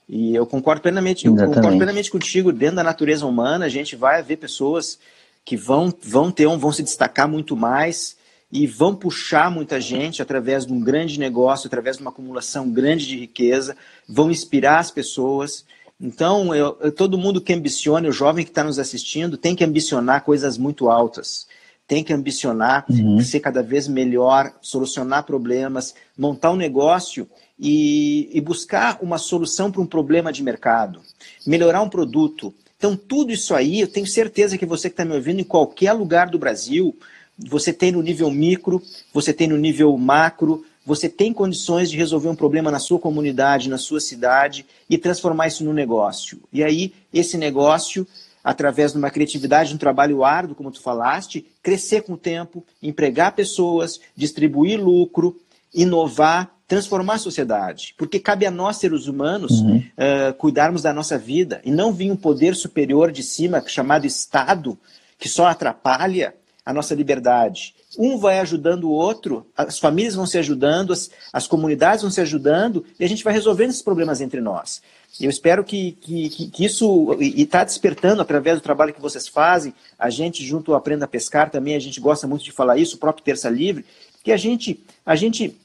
E 0.07 0.35
eu 0.35 0.45
concordo 0.45 0.81
plenamente, 0.81 1.25
eu 1.25 1.35
concordo 1.35 1.77
plenamente 1.77 2.11
contigo. 2.11 2.51
Dentro 2.51 2.75
da 2.75 2.83
natureza 2.83 3.25
humana, 3.25 3.65
a 3.65 3.69
gente 3.69 3.95
vai 3.95 4.21
ver 4.21 4.35
pessoas 4.35 4.99
que 5.43 5.55
vão, 5.55 5.93
vão 6.03 6.29
ter 6.29 6.45
um, 6.47 6.57
vão 6.57 6.71
se 6.71 6.83
destacar 6.83 7.27
muito 7.27 7.55
mais 7.55 8.17
e 8.55 8.65
vão 8.65 8.95
puxar 8.95 9.51
muita 9.51 9.81
gente 9.81 10.21
através 10.21 10.65
de 10.65 10.71
um 10.71 10.79
grande 10.79 11.19
negócio, 11.19 11.67
através 11.67 11.97
de 11.97 12.01
uma 12.01 12.09
acumulação 12.09 12.69
grande 12.69 13.05
de 13.05 13.19
riqueza, 13.19 13.75
vão 14.07 14.31
inspirar 14.31 14.79
as 14.79 14.89
pessoas. 14.89 15.65
Então, 15.99 16.55
eu, 16.55 16.77
eu, 16.79 16.89
todo 16.89 17.17
mundo 17.17 17.41
que 17.41 17.51
ambicione, 17.51 18.07
o 18.07 18.13
jovem 18.13 18.45
que 18.45 18.51
está 18.51 18.63
nos 18.63 18.79
assistindo, 18.79 19.35
tem 19.35 19.57
que 19.57 19.63
ambicionar 19.65 20.23
coisas 20.23 20.57
muito 20.57 20.89
altas. 20.89 21.47
Tem 21.85 22.01
que 22.01 22.13
ambicionar 22.13 22.85
uhum. 22.89 23.19
ser 23.19 23.41
cada 23.41 23.61
vez 23.61 23.89
melhor, 23.89 24.53
solucionar 24.61 25.25
problemas, 25.25 25.93
montar 26.17 26.51
um 26.51 26.55
negócio 26.55 27.27
e, 27.59 28.29
e 28.31 28.39
buscar 28.39 28.99
uma 29.01 29.17
solução 29.17 29.69
para 29.69 29.81
um 29.81 29.85
problema 29.85 30.31
de 30.31 30.41
mercado, 30.41 31.01
melhorar 31.45 31.81
um 31.81 31.89
produto. 31.89 32.53
Então, 32.77 32.95
tudo 32.95 33.33
isso 33.33 33.53
aí, 33.53 33.81
eu 33.81 33.87
tenho 33.89 34.07
certeza 34.07 34.57
que 34.57 34.65
você 34.65 34.89
que 34.89 34.93
está 34.93 35.03
me 35.03 35.13
ouvindo 35.13 35.41
em 35.41 35.45
qualquer 35.45 35.91
lugar 35.91 36.29
do 36.29 36.39
Brasil, 36.39 36.97
você 37.37 37.73
tem 37.73 37.91
no 37.91 38.01
nível 38.01 38.31
micro, 38.31 38.81
você 39.13 39.33
tem 39.33 39.47
no 39.47 39.57
nível 39.57 39.95
macro, 39.97 40.65
você 40.85 41.09
tem 41.09 41.33
condições 41.33 41.89
de 41.89 41.97
resolver 41.97 42.29
um 42.29 42.35
problema 42.35 42.69
na 42.69 42.79
sua 42.79 42.99
comunidade, 42.99 43.69
na 43.69 43.77
sua 43.77 43.99
cidade 43.99 44.65
e 44.89 44.97
transformar 44.97 45.47
isso 45.47 45.63
num 45.63 45.73
negócio. 45.73 46.39
E 46.53 46.63
aí, 46.63 46.93
esse 47.11 47.37
negócio, 47.37 48.07
através 48.43 48.91
de 48.91 48.99
uma 48.99 49.09
criatividade, 49.09 49.69
de 49.69 49.75
um 49.75 49.79
trabalho 49.79 50.23
árduo, 50.23 50.55
como 50.55 50.71
tu 50.71 50.79
falaste, 50.79 51.45
crescer 51.63 52.03
com 52.03 52.13
o 52.13 52.17
tempo, 52.17 52.63
empregar 52.81 53.33
pessoas, 53.33 53.99
distribuir 54.15 54.79
lucro, 54.79 55.35
inovar, 55.73 56.51
transformar 56.67 57.15
a 57.15 57.19
sociedade. 57.19 57.95
Porque 57.97 58.19
cabe 58.19 58.45
a 58.45 58.51
nós, 58.51 58.77
seres 58.77 59.07
humanos, 59.07 59.59
uhum. 59.59 59.77
uh, 59.77 60.33
cuidarmos 60.35 60.83
da 60.83 60.93
nossa 60.93 61.17
vida 61.17 61.61
e 61.65 61.71
não 61.71 61.91
vir 61.91 62.11
um 62.11 62.15
poder 62.15 62.55
superior 62.55 63.11
de 63.11 63.23
cima, 63.23 63.63
chamado 63.67 64.05
Estado, 64.05 64.77
que 65.17 65.27
só 65.27 65.47
atrapalha 65.47 66.35
a 66.65 66.73
nossa 66.73 66.95
liberdade. 66.95 67.75
Um 67.97 68.17
vai 68.17 68.39
ajudando 68.39 68.85
o 68.85 68.91
outro, 68.91 69.45
as 69.55 69.77
famílias 69.77 70.15
vão 70.15 70.25
se 70.25 70.37
ajudando, 70.37 70.91
as, 70.91 71.11
as 71.31 71.47
comunidades 71.47 72.01
vão 72.01 72.11
se 72.11 72.19
ajudando 72.19 72.83
e 72.99 73.05
a 73.05 73.07
gente 73.07 73.23
vai 73.23 73.33
resolvendo 73.33 73.69
esses 73.69 73.81
problemas 73.81 74.19
entre 74.19 74.41
nós. 74.41 74.81
Eu 75.21 75.29
espero 75.29 75.63
que, 75.63 75.93
que, 75.93 76.29
que 76.29 76.65
isso 76.65 77.15
está 77.21 77.63
despertando 77.63 78.21
através 78.21 78.57
do 78.59 78.63
trabalho 78.63 78.93
que 78.93 79.01
vocês 79.01 79.27
fazem. 79.27 79.73
A 79.97 80.09
gente, 80.09 80.43
junto 80.43 80.71
ao 80.71 80.77
Aprenda 80.77 81.05
a 81.05 81.07
Pescar, 81.07 81.49
também 81.49 81.75
a 81.75 81.79
gente 81.79 82.01
gosta 82.01 82.27
muito 82.27 82.43
de 82.43 82.51
falar 82.51 82.77
isso, 82.77 82.95
o 82.95 82.99
próprio 82.99 83.23
Terça 83.23 83.49
Livre, 83.49 83.85
que 84.23 84.31
a 84.31 84.37
gente, 84.37 84.83
a 85.05 85.15
gente 85.15 85.55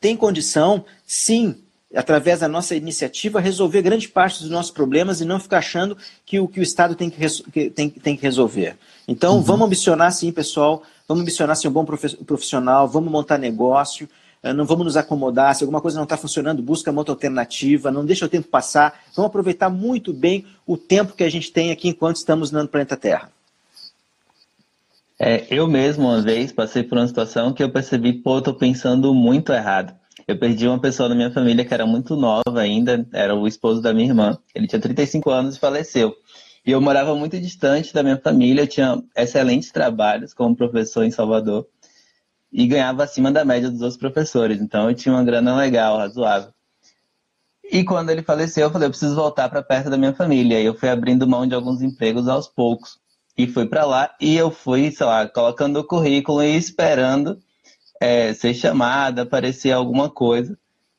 tem 0.00 0.16
condição, 0.16 0.84
sim, 1.04 1.56
através 1.94 2.40
da 2.40 2.48
nossa 2.48 2.74
iniciativa, 2.74 3.40
resolver 3.40 3.82
grande 3.82 4.08
parte 4.08 4.40
dos 4.40 4.50
nossos 4.50 4.70
problemas 4.70 5.20
e 5.20 5.24
não 5.24 5.40
ficar 5.40 5.58
achando 5.58 5.96
que 6.24 6.38
o 6.38 6.46
que 6.46 6.60
o 6.60 6.62
Estado 6.62 6.94
tem 6.94 7.08
que, 7.08 7.70
tem, 7.70 7.88
tem 7.88 8.16
que 8.16 8.22
resolver. 8.22 8.76
Então, 9.06 9.36
uhum. 9.36 9.42
vamos 9.42 9.66
ambicionar 9.66 10.12
sim, 10.12 10.30
pessoal, 10.30 10.82
vamos 11.06 11.22
ambicionar 11.22 11.56
ser 11.56 11.68
um 11.68 11.72
bom 11.72 11.84
profissional, 11.84 12.86
vamos 12.86 13.10
montar 13.10 13.38
negócio, 13.38 14.08
eh, 14.42 14.52
não 14.52 14.66
vamos 14.66 14.84
nos 14.84 14.96
acomodar, 14.98 15.54
se 15.54 15.64
alguma 15.64 15.80
coisa 15.80 15.96
não 15.96 16.04
está 16.04 16.16
funcionando, 16.16 16.62
busca 16.62 16.90
uma 16.90 17.00
outra 17.00 17.14
alternativa, 17.14 17.90
não 17.90 18.04
deixa 18.04 18.26
o 18.26 18.28
tempo 18.28 18.48
passar, 18.48 19.00
vamos 19.16 19.30
aproveitar 19.30 19.70
muito 19.70 20.12
bem 20.12 20.44
o 20.66 20.76
tempo 20.76 21.14
que 21.14 21.24
a 21.24 21.30
gente 21.30 21.50
tem 21.50 21.70
aqui 21.70 21.88
enquanto 21.88 22.16
estamos 22.16 22.50
no 22.50 22.68
planeta 22.68 22.96
Terra. 22.96 23.32
É, 25.18 25.46
eu 25.50 25.66
mesmo, 25.66 26.04
uma 26.06 26.20
vez, 26.20 26.52
passei 26.52 26.84
por 26.84 26.96
uma 26.96 27.08
situação 27.08 27.52
que 27.52 27.62
eu 27.62 27.70
percebi, 27.70 28.12
pô, 28.12 28.40
tô 28.40 28.54
pensando 28.54 29.12
muito 29.12 29.52
errado. 29.52 29.92
Eu 30.28 30.38
perdi 30.38 30.68
uma 30.68 30.78
pessoa 30.78 31.08
da 31.08 31.14
minha 31.14 31.30
família 31.30 31.64
que 31.64 31.72
era 31.72 31.86
muito 31.86 32.14
nova 32.14 32.60
ainda, 32.60 33.08
era 33.14 33.34
o 33.34 33.48
esposo 33.48 33.80
da 33.80 33.94
minha 33.94 34.08
irmã. 34.08 34.38
Ele 34.54 34.66
tinha 34.66 34.78
35 34.78 35.30
anos 35.30 35.56
e 35.56 35.58
faleceu. 35.58 36.14
E 36.66 36.70
eu 36.70 36.82
morava 36.82 37.14
muito 37.14 37.40
distante 37.40 37.94
da 37.94 38.02
minha 38.02 38.18
família, 38.18 38.60
eu 38.60 38.66
tinha 38.66 39.02
excelentes 39.16 39.72
trabalhos 39.72 40.34
como 40.34 40.54
professor 40.54 41.04
em 41.04 41.10
Salvador 41.10 41.66
e 42.52 42.66
ganhava 42.66 43.04
acima 43.04 43.32
da 43.32 43.42
média 43.42 43.70
dos 43.70 43.80
outros 43.80 43.98
professores. 43.98 44.60
Então 44.60 44.90
eu 44.90 44.94
tinha 44.94 45.14
uma 45.14 45.24
grana 45.24 45.56
legal, 45.56 45.96
razoável. 45.96 46.52
E 47.64 47.82
quando 47.82 48.10
ele 48.10 48.22
faleceu, 48.22 48.64
eu 48.66 48.70
falei, 48.70 48.84
eu 48.84 48.90
preciso 48.90 49.14
voltar 49.14 49.48
para 49.48 49.62
perto 49.62 49.88
da 49.88 49.96
minha 49.96 50.12
família. 50.12 50.60
E 50.60 50.66
eu 50.66 50.74
fui 50.74 50.90
abrindo 50.90 51.26
mão 51.26 51.46
de 51.46 51.54
alguns 51.54 51.80
empregos 51.80 52.28
aos 52.28 52.46
poucos. 52.46 52.98
E 53.34 53.46
fui 53.46 53.64
para 53.64 53.86
lá 53.86 54.14
e 54.20 54.36
eu 54.36 54.50
fui, 54.50 54.90
sei 54.90 55.06
lá, 55.06 55.26
colocando 55.26 55.78
o 55.78 55.84
currículo 55.84 56.42
e 56.42 56.54
esperando 56.54 57.38
é, 58.00 58.32
ser 58.34 58.54
chamada, 58.54 59.22
aparecer 59.22 59.72
alguma 59.72 60.08
coisa. 60.08 60.56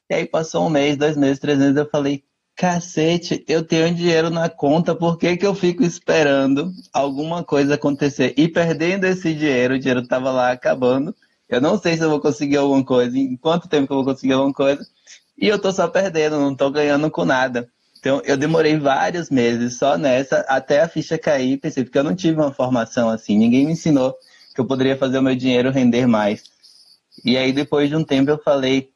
E 0.10 0.14
aí 0.14 0.26
passou 0.26 0.66
um 0.66 0.70
mês, 0.70 0.98
dois 0.98 1.16
meses, 1.16 1.40
três 1.40 1.58
meses, 1.58 1.76
eu 1.76 1.90
falei, 1.90 2.24
cacete, 2.56 3.44
eu 3.48 3.64
tenho 3.64 3.94
dinheiro 3.96 4.30
na 4.30 4.50
conta, 4.50 4.94
por 4.94 5.18
que, 5.18 5.38
que 5.38 5.46
eu 5.46 5.56
fico 5.56 5.84
esperando 5.84 6.72
alguma 6.92 7.44
coisa 7.44 7.76
acontecer? 7.76 8.34
E 8.36 8.48
perdendo 8.48 9.06
esse 9.06 9.34
dinheiro, 9.34 9.76
o 9.76 9.80
dinheiro 9.80 10.02
estava 10.02 10.32
lá 10.32 10.52
acabando. 10.52 11.16
Eu 11.48 11.62
não 11.62 11.80
sei 11.80 11.96
se 11.96 12.04
eu 12.04 12.10
vou 12.10 12.20
conseguir 12.20 12.58
alguma 12.58 12.84
coisa, 12.84 13.18
em 13.18 13.38
quanto 13.38 13.70
tempo 13.70 13.88
que 13.88 13.94
eu 13.94 14.04
vou 14.04 14.06
conseguir 14.06 14.34
alguma 14.34 14.54
coisa. 14.54 14.86
E 15.38 15.48
eu 15.48 15.58
tô 15.58 15.72
só 15.72 15.88
perdendo, 15.88 16.38
não 16.38 16.54
tô 16.54 16.70
ganhando 16.70 17.10
com 17.10 17.24
nada. 17.24 17.70
Então, 18.00 18.22
eu 18.26 18.36
demorei 18.36 18.78
vários 18.78 19.30
meses 19.30 19.78
só 19.78 19.98
nessa, 19.98 20.40
até 20.48 20.82
a 20.82 20.88
ficha 20.88 21.18
cair, 21.18 21.58
pensei, 21.58 21.84
porque 21.84 21.98
eu 21.98 22.04
não 22.04 22.16
tive 22.16 22.40
uma 22.40 22.52
formação 22.52 23.10
assim, 23.10 23.38
ninguém 23.38 23.66
me 23.66 23.74
ensinou 23.74 24.16
que 24.54 24.60
eu 24.60 24.66
poderia 24.66 24.98
fazer 24.98 25.18
o 25.20 25.22
meu 25.22 25.36
dinheiro 25.36 25.72
render 25.72 26.08
mais. 26.08 26.44
E 27.24 27.38
aí, 27.38 27.52
depois 27.52 27.90
de 27.90 27.96
um 27.96 28.04
tempo, 28.04 28.30
eu 28.32 28.38
falei, 28.38 28.92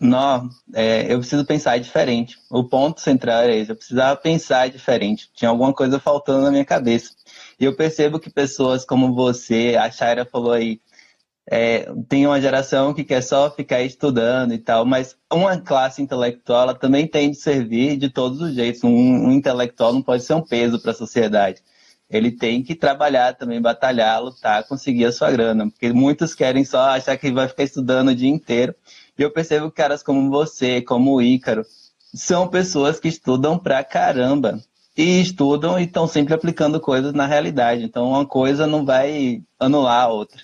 não, 0.00 0.48
é, 0.74 1.12
eu 1.12 1.18
preciso 1.18 1.44
pensar 1.44 1.78
diferente. 1.78 2.38
O 2.50 2.64
ponto 2.64 3.00
central 3.00 3.42
era 3.42 3.54
esse, 3.54 3.70
eu 3.70 3.76
precisava 3.76 4.16
pensar 4.16 4.68
diferente. 4.68 5.30
Tinha 5.34 5.50
alguma 5.50 5.72
coisa 5.72 5.98
faltando 5.98 6.44
na 6.44 6.50
minha 6.50 6.64
cabeça. 6.64 7.12
E 7.58 7.64
eu 7.64 7.76
percebo 7.76 8.18
que 8.18 8.30
pessoas 8.30 8.84
como 8.84 9.14
você, 9.14 9.76
a 9.78 9.90
Shaira 9.90 10.24
falou 10.24 10.52
aí, 10.52 10.80
é, 11.48 11.88
tem 12.08 12.26
uma 12.26 12.40
geração 12.40 12.92
que 12.92 13.04
quer 13.04 13.22
só 13.22 13.50
ficar 13.50 13.80
estudando 13.82 14.52
e 14.52 14.58
tal, 14.58 14.84
mas 14.84 15.16
uma 15.32 15.56
classe 15.60 16.02
intelectual 16.02 16.74
também 16.74 17.06
tem 17.06 17.30
de 17.30 17.36
servir 17.36 17.96
de 17.96 18.10
todos 18.10 18.40
os 18.40 18.54
jeitos. 18.54 18.82
Um, 18.82 18.90
um 18.90 19.32
intelectual 19.32 19.92
não 19.92 20.02
pode 20.02 20.24
ser 20.24 20.34
um 20.34 20.42
peso 20.42 20.80
para 20.80 20.90
a 20.90 20.94
sociedade. 20.94 21.62
Ele 22.08 22.30
tem 22.30 22.62
que 22.62 22.74
trabalhar 22.74 23.34
também, 23.34 23.60
batalhar, 23.60 24.22
lutar, 24.22 24.64
conseguir 24.64 25.06
a 25.06 25.12
sua 25.12 25.30
grana, 25.30 25.68
porque 25.68 25.92
muitos 25.92 26.34
querem 26.34 26.64
só 26.64 26.90
achar 26.90 27.16
que 27.16 27.32
vai 27.32 27.48
ficar 27.48 27.64
estudando 27.64 28.08
o 28.08 28.14
dia 28.14 28.30
inteiro 28.30 28.74
e 29.18 29.22
eu 29.22 29.30
percebo 29.30 29.70
que 29.70 29.76
caras 29.76 30.02
como 30.02 30.30
você, 30.30 30.82
como 30.82 31.14
o 31.14 31.22
Ícaro, 31.22 31.64
são 32.14 32.48
pessoas 32.48 33.00
que 33.00 33.08
estudam 33.08 33.58
pra 33.58 33.82
caramba. 33.82 34.60
E 34.96 35.20
estudam 35.20 35.78
e 35.78 35.84
estão 35.84 36.08
sempre 36.08 36.32
aplicando 36.32 36.80
coisas 36.80 37.12
na 37.12 37.26
realidade. 37.26 37.82
Então, 37.82 38.08
uma 38.08 38.24
coisa 38.24 38.66
não 38.66 38.84
vai 38.84 39.42
anular 39.60 40.04
a 40.04 40.08
outra. 40.08 40.40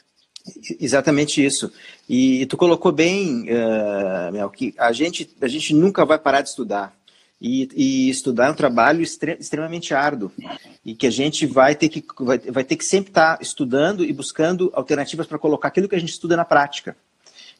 Exatamente 0.78 1.42
isso. 1.42 1.72
E 2.08 2.44
tu 2.46 2.56
colocou 2.56 2.92
bem, 2.92 3.46
uh, 3.48 4.32
Mel, 4.32 4.50
que 4.50 4.74
a 4.76 4.92
gente, 4.92 5.30
a 5.40 5.48
gente 5.48 5.74
nunca 5.74 6.04
vai 6.04 6.18
parar 6.18 6.42
de 6.42 6.50
estudar. 6.50 6.94
E, 7.44 7.68
e 7.74 8.08
estudar 8.08 8.46
é 8.46 8.50
um 8.52 8.54
trabalho 8.54 9.02
extre 9.02 9.36
extremamente 9.40 9.92
árduo. 9.92 10.30
E 10.84 10.94
que 10.94 11.08
a 11.08 11.10
gente 11.10 11.44
vai 11.44 11.74
ter 11.74 11.88
que, 11.88 12.04
vai, 12.20 12.38
vai 12.38 12.62
ter 12.62 12.76
que 12.76 12.84
sempre 12.84 13.10
estar 13.10 13.38
estudando 13.42 14.04
e 14.04 14.12
buscando 14.12 14.70
alternativas 14.72 15.26
para 15.26 15.40
colocar 15.40 15.66
aquilo 15.66 15.88
que 15.88 15.96
a 15.96 15.98
gente 15.98 16.10
estuda 16.10 16.36
na 16.36 16.44
prática. 16.44 16.96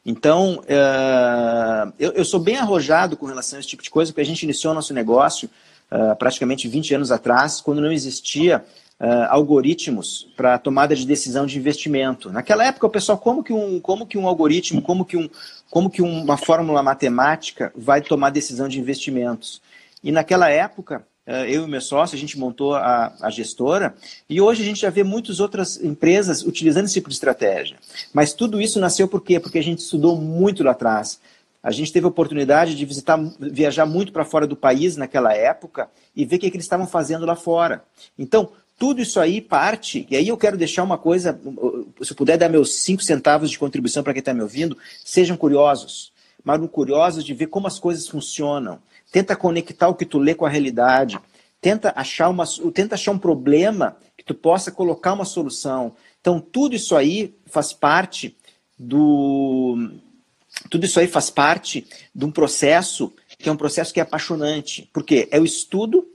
Então, 0.07 0.61
uh, 0.61 1.93
eu, 1.99 2.13
eu, 2.13 2.25
sou 2.25 2.39
bem 2.39 2.57
arrojado 2.57 3.17
com 3.17 3.27
relação 3.27 3.57
a 3.57 3.61
esse 3.61 3.69
tipo 3.69 3.83
de 3.83 3.91
coisa, 3.91 4.13
porque 4.13 4.21
a 4.21 4.25
gente 4.25 4.45
iniciou 4.45 4.73
nosso 4.73 4.95
negócio 4.95 5.51
uh, 5.91 6.15
praticamente 6.15 6.69
20 6.69 6.95
anos 6.95 7.11
atrás, 7.11 7.61
quando 7.61 7.81
não 7.81 7.91
existia 7.91 8.65
uh, 9.01 9.27
algoritmos 9.31 10.29
para 10.37 10.59
tomada 10.59 10.95
de 10.95 11.05
decisão 11.05 11.45
de 11.45 11.59
investimento. 11.59 12.31
Naquela 12.31 12.65
época, 12.65 12.87
o 12.87 12.91
pessoal, 12.91 13.19
como 13.19 13.43
que 13.43 13.53
um, 13.53 13.81
como 13.81 14.07
que 14.07 14.17
um 14.17 14.29
algoritmo, 14.29 14.81
como 14.81 15.05
que, 15.05 15.17
um, 15.17 15.29
como 15.69 15.91
que 15.91 16.03
uma 16.03 16.37
fórmula 16.37 16.85
matemática 16.85 17.73
vai 17.77 18.01
tomar 18.01 18.31
decisão 18.31 18.69
de 18.69 18.79
investimentos? 18.79 19.61
E 20.03 20.11
naquela 20.11 20.49
época, 20.49 21.07
uh, 21.27 21.45
eu 21.47 21.65
e 21.65 21.71
meu 21.71 21.81
sócio, 21.81 22.17
a 22.17 22.19
gente 22.19 22.39
montou 22.39 22.75
a, 22.75 23.15
a 23.21 23.31
gestora 23.31 23.95
e 24.29 24.41
hoje 24.41 24.63
a 24.63 24.65
gente 24.65 24.81
já 24.81 24.91
vê 24.91 25.05
muitas 25.05 25.41
outras 25.41 25.83
empresas 25.83 26.43
utilizando 26.43 26.87
esse 26.87 26.95
tipo 26.95 27.09
de 27.09 27.15
estratégia. 27.15 27.77
Mas 28.13 28.33
tudo 28.33 28.61
isso 28.61 28.81
nasceu 28.81 29.07
por 29.07 29.23
quê? 29.23 29.39
Porque 29.39 29.59
a 29.59 29.63
gente 29.63 29.79
estudou 29.79 30.17
muito 30.17 30.65
lá 30.65 30.73
atrás. 30.73 31.21
A 31.63 31.71
gente 31.71 31.93
teve 31.93 32.05
a 32.07 32.09
oportunidade 32.09 32.75
de 32.75 32.85
visitar, 32.85 33.19
viajar 33.39 33.87
muito 33.87 34.13
para 34.13 34.25
fora 34.25 34.47
do 34.47 34.57
país 34.57 34.97
naquela 34.97 35.33
época 35.33 35.89
e 36.15 36.25
ver 36.25 36.37
o 36.37 36.39
que, 36.41 36.51
que 36.51 36.57
eles 36.57 36.65
estavam 36.65 36.89
fazendo 36.89 37.25
lá 37.25 37.37
fora. 37.37 37.85
Então, 38.19 38.51
tudo 38.77 39.01
isso 39.01 39.21
aí 39.21 39.41
parte, 39.41 40.05
e 40.11 40.17
aí 40.17 40.27
eu 40.27 40.37
quero 40.37 40.57
deixar 40.57 40.83
uma 40.83 40.99
coisa, 40.99 41.41
se 42.01 42.11
eu 42.11 42.17
puder 42.17 42.37
dar 42.37 42.49
meus 42.49 42.81
cinco 42.81 43.01
centavos 43.01 43.49
de 43.49 43.57
contribuição 43.57 44.03
para 44.03 44.13
quem 44.13 44.19
está 44.19 44.35
me 44.35 44.43
ouvindo, 44.43 44.77
sejam 45.05 45.37
curiosos, 45.37 46.13
mas 46.43 46.61
curiosos 46.69 47.23
de 47.23 47.33
ver 47.33 47.47
como 47.47 47.69
as 47.69 47.79
coisas 47.79 48.09
funcionam. 48.09 48.81
Tenta 49.13 49.37
conectar 49.37 49.89
o 49.89 49.95
que 49.95 50.07
tu 50.07 50.19
lê 50.19 50.35
com 50.35 50.45
a 50.45 50.49
realidade. 50.49 51.21
Tenta 51.61 51.93
achar, 51.95 52.29
uma, 52.29 52.45
tenta 52.75 52.97
achar 52.97 53.13
um 53.13 53.19
problema 53.19 53.97
que 54.17 54.25
tu 54.25 54.35
possa 54.35 54.73
colocar 54.73 55.13
uma 55.13 55.25
solução. 55.25 55.95
Então, 56.21 56.41
tudo 56.41 56.75
isso 56.75 56.97
aí 56.97 57.35
faz 57.47 57.73
parte 57.73 58.37
do. 58.77 59.93
Tudo 60.69 60.85
isso 60.85 60.99
aí 60.99 61.07
faz 61.07 61.31
parte 61.31 61.87
de 62.15 62.25
um 62.25 62.31
processo 62.31 63.13
que 63.39 63.49
é 63.49 63.53
um 63.53 63.57
processo 63.57 63.93
que 63.93 64.01
é 64.01 64.03
apaixonante. 64.03 64.89
Porque 64.93 65.29
é 65.31 65.39
o 65.39 65.45
estudo 65.45 66.09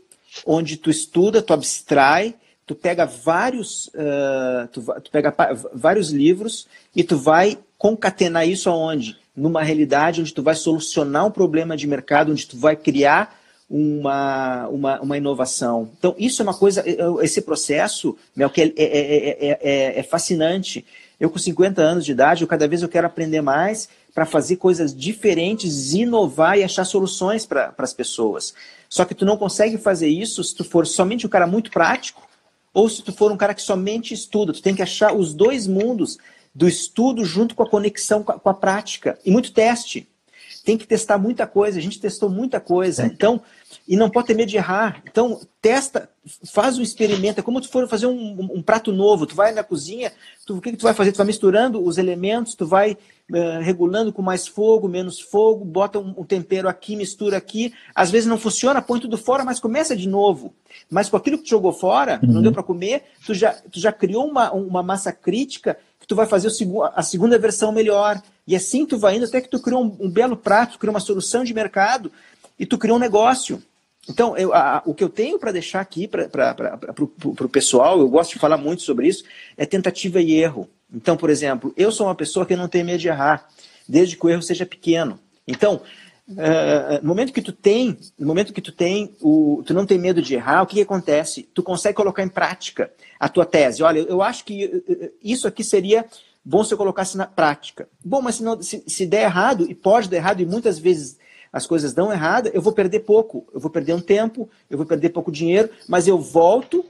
onde 0.45 0.75
tu 0.75 0.89
estuda, 0.89 1.41
tu 1.41 1.53
abstrai 1.53 2.35
tu 2.67 2.75
pega 2.75 3.05
vários, 3.05 3.87
uh, 3.87 4.67
tu, 4.73 4.81
tu, 5.01 5.09
pega 5.09 5.33
vários 5.73 6.09
livros 6.11 6.67
e 6.93 7.01
tu 7.01 7.17
vai 7.17 7.57
concatenar 7.77 8.47
isso 8.47 8.69
aonde? 8.69 9.17
Numa 9.37 9.61
realidade 9.61 10.19
onde 10.19 10.33
tu 10.33 10.41
vai 10.41 10.55
solucionar 10.55 11.27
um 11.27 11.31
problema 11.31 11.77
de 11.77 11.85
mercado, 11.85 12.31
onde 12.31 12.47
tu 12.47 12.57
vai 12.57 12.75
criar 12.75 13.37
uma, 13.69 14.67
uma, 14.69 15.01
uma 15.01 15.17
inovação. 15.17 15.89
Então, 15.99 16.15
isso 16.17 16.41
é 16.41 16.43
uma 16.43 16.53
coisa, 16.53 16.83
esse 17.21 17.41
processo, 17.41 18.17
Mel, 18.35 18.49
que 18.49 18.61
é, 18.61 18.73
é, 18.77 19.59
é, 19.61 19.99
é, 19.99 20.03
fascinante. 20.03 20.85
Eu 21.19 21.29
com 21.29 21.37
50 21.37 21.81
anos 21.81 22.05
de 22.05 22.11
idade, 22.11 22.43
eu 22.43 22.47
cada 22.47 22.67
vez 22.67 22.81
eu 22.81 22.89
quero 22.89 23.07
aprender 23.07 23.41
mais 23.41 23.89
para 24.13 24.25
fazer 24.25 24.55
coisas 24.55 24.95
diferentes, 24.95 25.93
inovar 25.93 26.57
e 26.57 26.63
achar 26.63 26.85
soluções 26.85 27.45
para 27.45 27.73
as 27.77 27.93
pessoas. 27.93 28.53
Só 28.89 29.03
que 29.03 29.13
tu 29.13 29.25
não 29.25 29.37
consegue 29.37 29.77
fazer 29.77 30.07
isso 30.07 30.43
se 30.43 30.55
tu 30.55 30.63
for 30.63 30.87
somente 30.87 31.25
um 31.25 31.29
cara 31.29 31.45
muito 31.45 31.69
prático, 31.69 32.27
ou 32.73 32.87
se 32.87 33.01
tu 33.01 33.11
for 33.11 33.31
um 33.31 33.37
cara 33.37 33.53
que 33.53 33.61
somente 33.61 34.13
estuda. 34.13 34.53
Tu 34.53 34.61
tem 34.61 34.75
que 34.75 34.81
achar 34.81 35.13
os 35.13 35.33
dois 35.33 35.67
mundos 35.67 36.17
do 36.57 36.67
estudo 36.67 37.23
junto 37.23 37.53
com 37.53 37.61
a 37.61 37.69
conexão 37.69 38.23
com 38.23 38.31
a, 38.31 38.39
com 38.39 38.49
a 38.49 38.53
prática. 38.53 39.19
E 39.23 39.29
muito 39.29 39.53
teste. 39.53 40.07
Tem 40.65 40.75
que 40.75 40.87
testar 40.87 41.19
muita 41.19 41.45
coisa. 41.45 41.77
A 41.77 41.81
gente 41.81 41.99
testou 41.99 42.31
muita 42.31 42.59
coisa. 42.59 43.05
Então, 43.05 43.39
e 43.87 43.95
não 43.95 44.09
pode 44.09 44.25
ter 44.25 44.33
medo 44.33 44.49
de 44.49 44.57
errar. 44.57 45.03
Então, 45.05 45.39
testa, 45.61 46.09
faz 46.51 46.79
um 46.79 46.81
experimento. 46.81 47.39
É 47.39 47.43
como 47.43 47.61
tu 47.61 47.69
for 47.69 47.87
fazer 47.87 48.07
um, 48.07 48.11
um, 48.11 48.49
um 48.55 48.61
prato 48.63 48.91
novo. 48.91 49.27
Tu 49.27 49.35
vai 49.35 49.51
na 49.51 49.63
cozinha, 49.63 50.11
tu, 50.47 50.57
o 50.57 50.61
que, 50.61 50.71
que 50.71 50.77
tu 50.77 50.83
vai 50.83 50.95
fazer? 50.95 51.11
Tu 51.11 51.17
vai 51.17 51.27
misturando 51.27 51.79
os 51.81 51.99
elementos, 51.99 52.55
tu 52.55 52.65
vai 52.65 52.93
uh, 52.93 53.61
regulando 53.61 54.11
com 54.11 54.23
mais 54.23 54.47
fogo, 54.47 54.87
menos 54.87 55.19
fogo, 55.19 55.63
bota 55.63 55.99
um, 55.99 56.15
um, 56.17 56.23
tempero 56.23 56.67
aqui, 56.67 56.95
mistura 56.95 57.37
aqui. 57.37 57.71
Às 57.93 58.09
vezes 58.09 58.27
não 58.27 58.39
funciona, 58.39 58.81
põe 58.81 58.99
tudo 58.99 59.15
fora, 59.15 59.45
mas 59.45 59.59
começa 59.59 59.95
de 59.95 60.09
novo. 60.09 60.55
Mas 60.89 61.07
com 61.07 61.17
aquilo 61.17 61.37
que 61.37 61.43
tu 61.43 61.51
jogou 61.51 61.71
fora, 61.71 62.19
uhum. 62.23 62.33
não 62.33 62.41
deu 62.41 62.51
para 62.51 62.63
comer, 62.63 63.03
tu 63.23 63.35
já, 63.35 63.53
tu 63.53 63.79
já 63.79 63.91
criou 63.91 64.27
uma, 64.27 64.51
uma 64.51 64.81
massa 64.81 65.11
crítica 65.13 65.77
tu 66.07 66.15
vai 66.15 66.25
fazer 66.25 66.49
a 66.95 67.03
segunda 67.03 67.37
versão 67.37 67.71
melhor. 67.71 68.21
E 68.47 68.55
assim 68.55 68.85
tu 68.85 68.97
vai 68.97 69.17
indo 69.17 69.25
até 69.25 69.41
que 69.41 69.49
tu 69.49 69.59
criou 69.59 69.83
um, 69.83 70.05
um 70.05 70.09
belo 70.09 70.37
prato, 70.37 70.77
tu 70.79 70.89
uma 70.89 70.99
solução 70.99 71.43
de 71.43 71.53
mercado 71.53 72.11
e 72.57 72.65
tu 72.65 72.77
criou 72.77 72.97
um 72.97 72.99
negócio. 72.99 73.61
Então, 74.09 74.37
eu, 74.37 74.53
a, 74.53 74.81
o 74.85 74.93
que 74.93 75.03
eu 75.03 75.09
tenho 75.09 75.37
para 75.37 75.51
deixar 75.51 75.81
aqui 75.81 76.07
para 76.07 76.23
o 76.97 77.49
pessoal, 77.49 77.99
eu 77.99 78.07
gosto 78.07 78.33
de 78.33 78.39
falar 78.39 78.57
muito 78.57 78.81
sobre 78.81 79.07
isso, 79.07 79.25
é 79.57 79.65
tentativa 79.65 80.21
e 80.21 80.33
erro. 80.33 80.69
Então, 80.93 81.17
por 81.17 81.29
exemplo, 81.29 81.73
eu 81.75 81.91
sou 81.91 82.07
uma 82.07 82.15
pessoa 82.15 82.45
que 82.45 82.55
não 82.55 82.69
tem 82.69 82.85
medo 82.85 82.99
de 82.99 83.09
errar, 83.09 83.45
desde 83.87 84.15
que 84.15 84.25
o 84.25 84.29
erro 84.29 84.41
seja 84.41 84.65
pequeno. 84.65 85.19
Então, 85.45 85.81
no 86.27 87.07
momento 87.07 87.31
que 87.31 87.41
tu 87.41 87.53
tem, 87.53 87.97
no 88.19 88.27
momento 88.27 88.53
que 88.53 88.61
tu 88.61 88.71
tem, 88.71 89.15
o, 89.21 89.63
tu 89.65 89.73
não 89.73 89.85
tem 89.85 89.97
medo 89.97 90.21
de 90.21 90.35
errar, 90.35 90.61
o 90.61 90.67
que, 90.67 90.75
que 90.75 90.81
acontece? 90.81 91.43
Tu 91.53 91.63
consegue 91.63 91.95
colocar 91.95 92.21
em 92.21 92.27
prática 92.27 92.91
a 93.19 93.29
tua 93.29 93.45
tese. 93.45 93.81
Olha, 93.81 93.99
eu 93.99 94.21
acho 94.21 94.43
que 94.43 94.83
isso 95.23 95.47
aqui 95.47 95.63
seria 95.63 96.05
bom 96.43 96.63
se 96.63 96.73
eu 96.73 96.77
colocasse 96.77 97.17
na 97.17 97.25
prática. 97.25 97.89
Bom, 98.03 98.21
mas 98.21 98.35
se, 98.35 98.43
não, 98.43 98.61
se, 98.61 98.83
se 98.87 99.05
der 99.05 99.23
errado, 99.23 99.65
e 99.69 99.75
pode 99.75 100.09
dar 100.09 100.17
errado, 100.17 100.41
e 100.41 100.45
muitas 100.45 100.79
vezes 100.79 101.17
as 101.51 101.65
coisas 101.65 101.93
dão 101.93 102.11
errado, 102.11 102.49
eu 102.53 102.61
vou 102.61 102.73
perder 102.73 103.01
pouco, 103.01 103.47
eu 103.53 103.59
vou 103.59 103.69
perder 103.69 103.93
um 103.93 103.99
tempo, 103.99 104.49
eu 104.69 104.77
vou 104.77 104.85
perder 104.85 105.09
pouco 105.09 105.31
dinheiro, 105.31 105.69
mas 105.87 106.07
eu 106.07 106.19
volto, 106.19 106.85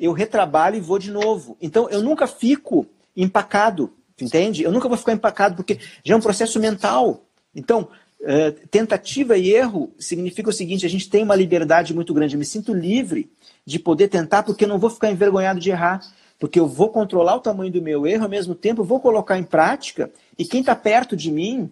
eu 0.00 0.12
retrabalho 0.12 0.76
e 0.76 0.80
vou 0.80 0.98
de 0.98 1.10
novo. 1.10 1.56
Então 1.60 1.88
eu 1.90 2.02
nunca 2.02 2.26
fico 2.26 2.86
empacado, 3.16 3.92
entende? 4.20 4.62
Eu 4.62 4.72
nunca 4.72 4.88
vou 4.88 4.96
ficar 4.96 5.12
empacado 5.12 5.56
porque 5.56 5.78
já 6.04 6.14
é 6.14 6.16
um 6.16 6.20
processo 6.20 6.58
mental. 6.58 7.24
Então, 7.54 7.88
uh, 8.22 8.52
tentativa 8.68 9.36
e 9.36 9.52
erro 9.52 9.92
significa 9.98 10.50
o 10.50 10.52
seguinte: 10.52 10.86
a 10.86 10.88
gente 10.88 11.10
tem 11.10 11.22
uma 11.22 11.36
liberdade 11.36 11.94
muito 11.94 12.14
grande. 12.14 12.34
Eu 12.34 12.38
me 12.38 12.44
sinto 12.44 12.72
livre 12.72 13.30
de 13.64 13.78
poder 13.78 14.08
tentar 14.08 14.42
porque 14.42 14.64
eu 14.64 14.68
não 14.68 14.78
vou 14.78 14.90
ficar 14.90 15.10
envergonhado 15.10 15.60
de 15.60 15.70
errar. 15.70 16.00
Porque 16.38 16.58
eu 16.58 16.66
vou 16.66 16.88
controlar 16.88 17.36
o 17.36 17.40
tamanho 17.40 17.70
do 17.70 17.80
meu 17.80 18.04
erro, 18.04 18.24
ao 18.24 18.28
mesmo 18.28 18.52
tempo 18.52 18.82
vou 18.82 18.98
colocar 18.98 19.38
em 19.38 19.44
prática, 19.44 20.10
e 20.36 20.44
quem 20.44 20.58
está 20.58 20.74
perto 20.74 21.16
de 21.16 21.30
mim 21.30 21.70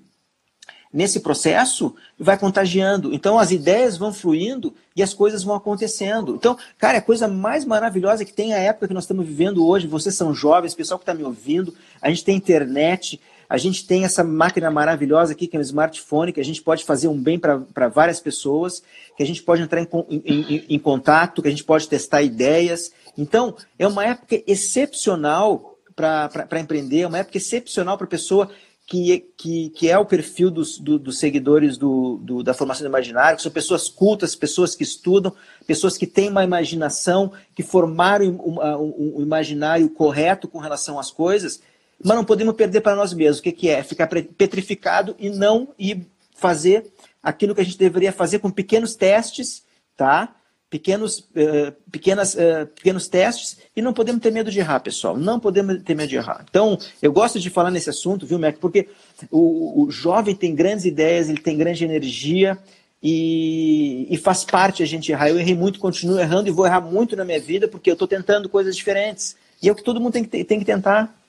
nesse 0.92 1.20
processo 1.20 1.94
vai 2.18 2.36
contagiando. 2.36 3.14
Então 3.14 3.38
as 3.38 3.50
ideias 3.50 3.96
vão 3.96 4.12
fluindo 4.12 4.74
e 4.94 5.02
as 5.02 5.14
coisas 5.14 5.42
vão 5.42 5.54
acontecendo. 5.54 6.34
Então, 6.34 6.58
cara, 6.78 6.98
a 6.98 7.02
coisa 7.02 7.28
mais 7.28 7.64
maravilhosa 7.64 8.24
que 8.24 8.32
tem 8.32 8.52
a 8.52 8.58
época 8.58 8.88
que 8.88 8.94
nós 8.94 9.04
estamos 9.04 9.26
vivendo 9.26 9.66
hoje. 9.66 9.86
Vocês 9.86 10.14
são 10.14 10.34
jovens, 10.34 10.74
pessoal 10.74 10.98
que 10.98 11.04
está 11.04 11.14
me 11.14 11.22
ouvindo, 11.22 11.74
a 12.02 12.08
gente 12.08 12.24
tem 12.24 12.36
internet, 12.36 13.20
a 13.50 13.58
gente 13.58 13.84
tem 13.84 14.04
essa 14.04 14.22
máquina 14.22 14.70
maravilhosa 14.70 15.32
aqui, 15.32 15.48
que 15.48 15.56
é 15.56 15.58
um 15.58 15.62
smartphone, 15.62 16.32
que 16.32 16.40
a 16.40 16.44
gente 16.44 16.62
pode 16.62 16.84
fazer 16.84 17.08
um 17.08 17.20
bem 17.20 17.36
para 17.36 17.88
várias 17.88 18.20
pessoas, 18.20 18.80
que 19.16 19.24
a 19.24 19.26
gente 19.26 19.42
pode 19.42 19.60
entrar 19.60 19.82
em, 19.82 19.88
em, 20.08 20.64
em 20.68 20.78
contato, 20.78 21.42
que 21.42 21.48
a 21.48 21.50
gente 21.50 21.64
pode 21.64 21.88
testar 21.88 22.22
ideias. 22.22 22.92
Então, 23.18 23.56
é 23.76 23.88
uma 23.88 24.04
época 24.04 24.40
excepcional 24.46 25.76
para 25.96 26.60
empreender, 26.60 27.00
é 27.00 27.06
uma 27.08 27.18
época 27.18 27.38
excepcional 27.38 27.98
para 27.98 28.06
a 28.06 28.10
pessoa 28.10 28.48
que, 28.86 29.32
que, 29.36 29.70
que 29.70 29.90
é 29.90 29.98
o 29.98 30.06
perfil 30.06 30.48
dos, 30.48 30.78
do, 30.78 30.96
dos 30.96 31.18
seguidores 31.18 31.76
do, 31.76 32.18
do, 32.22 32.42
da 32.44 32.54
formação 32.54 32.84
do 32.84 32.88
imaginário, 32.88 33.36
que 33.36 33.42
são 33.42 33.50
pessoas 33.50 33.88
cultas, 33.88 34.36
pessoas 34.36 34.76
que 34.76 34.84
estudam, 34.84 35.34
pessoas 35.66 35.98
que 35.98 36.06
têm 36.06 36.28
uma 36.28 36.44
imaginação, 36.44 37.32
que 37.54 37.64
formaram 37.64 38.26
um, 38.26 38.60
um, 38.60 39.16
um 39.16 39.22
imaginário 39.22 39.90
correto 39.90 40.46
com 40.46 40.58
relação 40.58 41.00
às 41.00 41.10
coisas, 41.10 41.60
mas 42.02 42.16
não 42.16 42.24
podemos 42.24 42.54
perder 42.54 42.80
para 42.80 42.96
nós 42.96 43.12
mesmos. 43.12 43.38
O 43.38 43.42
que, 43.42 43.52
que 43.52 43.68
é? 43.68 43.82
Ficar 43.82 44.06
petrificado 44.06 45.14
e 45.18 45.30
não 45.30 45.68
ir 45.78 46.06
fazer 46.34 46.92
aquilo 47.22 47.54
que 47.54 47.60
a 47.60 47.64
gente 47.64 47.78
deveria 47.78 48.12
fazer 48.12 48.38
com 48.38 48.50
pequenos 48.50 48.94
testes, 48.94 49.62
tá? 49.96 50.34
pequenos, 50.70 51.18
uh, 51.18 51.72
pequenas, 51.90 52.34
uh, 52.34 52.66
pequenos 52.76 53.08
testes 53.08 53.58
e 53.74 53.82
não 53.82 53.92
podemos 53.92 54.22
ter 54.22 54.30
medo 54.30 54.50
de 54.50 54.60
errar, 54.60 54.78
pessoal. 54.80 55.16
Não 55.16 55.40
podemos 55.40 55.82
ter 55.82 55.96
medo 55.96 56.08
de 56.08 56.16
errar. 56.16 56.44
Então, 56.48 56.78
eu 57.02 57.12
gosto 57.12 57.40
de 57.40 57.50
falar 57.50 57.72
nesse 57.72 57.90
assunto, 57.90 58.24
viu, 58.24 58.38
Mac? 58.38 58.56
Porque 58.58 58.88
o, 59.30 59.82
o 59.82 59.90
jovem 59.90 60.34
tem 60.34 60.54
grandes 60.54 60.84
ideias, 60.84 61.28
ele 61.28 61.40
tem 61.40 61.58
grande 61.58 61.84
energia 61.84 62.56
e, 63.02 64.06
e, 64.08 64.16
faz 64.16 64.44
parte 64.44 64.82
a 64.82 64.86
gente 64.86 65.10
errar. 65.10 65.28
Eu 65.28 65.40
errei 65.40 65.56
muito, 65.56 65.80
continuo 65.80 66.20
errando 66.20 66.48
e 66.48 66.52
vou 66.52 66.64
errar 66.64 66.80
muito 66.80 67.16
na 67.16 67.24
minha 67.24 67.40
vida 67.40 67.66
porque 67.66 67.90
eu 67.90 67.94
estou 67.94 68.06
tentando 68.06 68.48
coisas 68.48 68.76
diferentes. 68.76 69.36
E 69.60 69.68
é 69.68 69.72
o 69.72 69.74
que 69.74 69.82
todo 69.82 70.00
mundo 70.00 70.12
tem 70.12 70.24
que, 70.24 70.44
tem 70.44 70.58
que 70.60 70.64
tentar. 70.64 71.19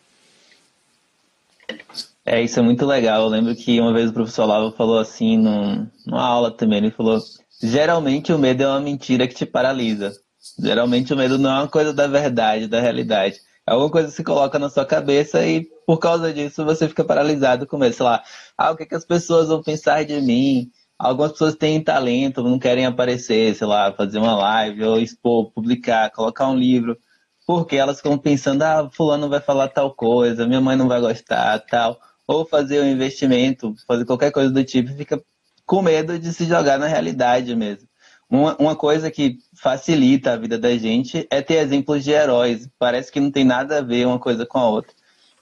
É, 2.26 2.42
isso 2.42 2.60
é 2.60 2.62
muito 2.62 2.86
legal. 2.86 3.24
Eu 3.24 3.30
lembro 3.30 3.56
que 3.56 3.80
uma 3.80 3.94
vez 3.94 4.10
o 4.10 4.14
professor 4.14 4.46
Lava 4.46 4.72
falou 4.72 5.00
assim 5.00 5.38
num, 5.38 5.88
numa 6.06 6.24
aula 6.24 6.52
também, 6.52 6.78
ele 6.80 6.92
falou 6.92 7.20
Geralmente 7.64 8.34
o 8.34 8.40
medo 8.40 8.64
é 8.64 8.68
uma 8.68 8.80
mentira 8.80 9.28
que 9.28 9.36
te 9.36 9.46
paralisa. 9.46 10.12
Geralmente 10.60 11.14
o 11.14 11.18
medo 11.18 11.38
não 11.38 11.52
é 11.52 11.60
uma 11.60 11.68
coisa 11.68 11.94
da 11.94 12.08
verdade, 12.08 12.68
da 12.68 12.82
realidade. 12.82 13.40
É 13.68 13.72
alguma 13.72 13.92
coisa 13.92 14.10
se 14.10 14.24
coloca 14.24 14.58
na 14.58 14.70
sua 14.70 14.84
cabeça 14.84 15.46
e 15.46 15.68
por 15.86 16.00
causa 16.00 16.34
disso 16.34 16.66
você 16.66 16.88
fica 16.88 17.04
paralisado 17.04 17.68
com 17.68 17.78
medo. 17.78 17.94
Sei 17.94 18.04
lá, 18.04 18.24
ah, 18.58 18.72
o 18.72 18.76
que, 18.76 18.84
é 18.84 18.86
que 18.88 18.96
as 18.96 19.06
pessoas 19.06 19.50
vão 19.50 19.62
pensar 19.62 20.04
de 20.04 20.20
mim? 20.22 20.72
Algumas 20.98 21.34
pessoas 21.34 21.54
têm 21.56 21.84
talento, 21.84 22.44
não 22.44 22.58
querem 22.58 22.86
aparecer, 22.86 23.56
sei 23.56 23.68
lá, 23.68 23.94
fazer 23.94 24.18
uma 24.18 24.36
live 24.36 24.84
ou 24.84 25.00
expor, 25.00 25.52
publicar, 25.52 26.10
colocar 26.12 26.48
um 26.48 26.56
livro, 26.56 26.98
porque 27.46 27.76
elas 27.76 27.98
ficam 27.98 28.18
pensando, 28.18 28.64
ah, 28.64 28.90
fulano 28.92 29.30
vai 29.30 29.40
falar 29.40 29.68
tal 29.68 29.94
coisa, 29.94 30.48
minha 30.48 30.62
mãe 30.62 30.76
não 30.76 30.88
vai 30.88 31.02
gostar, 31.02 31.60
tal. 31.60 32.00
Ou 32.28 32.46
fazer 32.46 32.82
um 32.82 32.90
investimento, 32.90 33.76
fazer 33.88 34.06
qualquer 34.06 34.32
coisa 34.32 34.52
do 34.52 34.64
tipo, 34.64 34.94
fica 34.96 35.22
com 35.66 35.82
medo 35.82 36.18
de 36.20 36.34
se 36.34 36.46
jogar 36.46 36.78
na 36.78 36.88
realidade 36.88 37.56
mesmo. 37.56 37.88
Uma, 38.30 38.56
uma 38.58 38.76
coisa 38.76 39.12
que 39.12 39.40
facilita 39.54 40.32
a 40.32 40.38
vida 40.38 40.58
da 40.58 40.76
gente 40.78 41.28
é 41.30 41.42
ter 41.42 41.56
exemplos 41.56 42.04
de 42.04 42.12
heróis. 42.12 42.70
Parece 42.80 43.12
que 43.12 43.20
não 43.20 43.30
tem 43.30 43.44
nada 43.44 43.80
a 43.80 43.82
ver 43.82 44.08
uma 44.08 44.20
coisa 44.20 44.46
com 44.46 44.58
a 44.58 44.70
outra. 44.70 44.94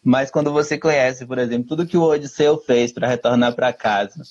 Mas 0.04 0.32
quando 0.32 0.52
você 0.52 0.78
conhece, 0.78 1.26
por 1.26 1.38
exemplo, 1.38 1.68
tudo 1.68 1.86
que 1.86 1.98
o 1.98 2.02
Odisseu 2.02 2.58
fez 2.58 2.92
para 2.92 3.08
retornar 3.08 3.54
para 3.54 3.72
casa, 3.72 4.24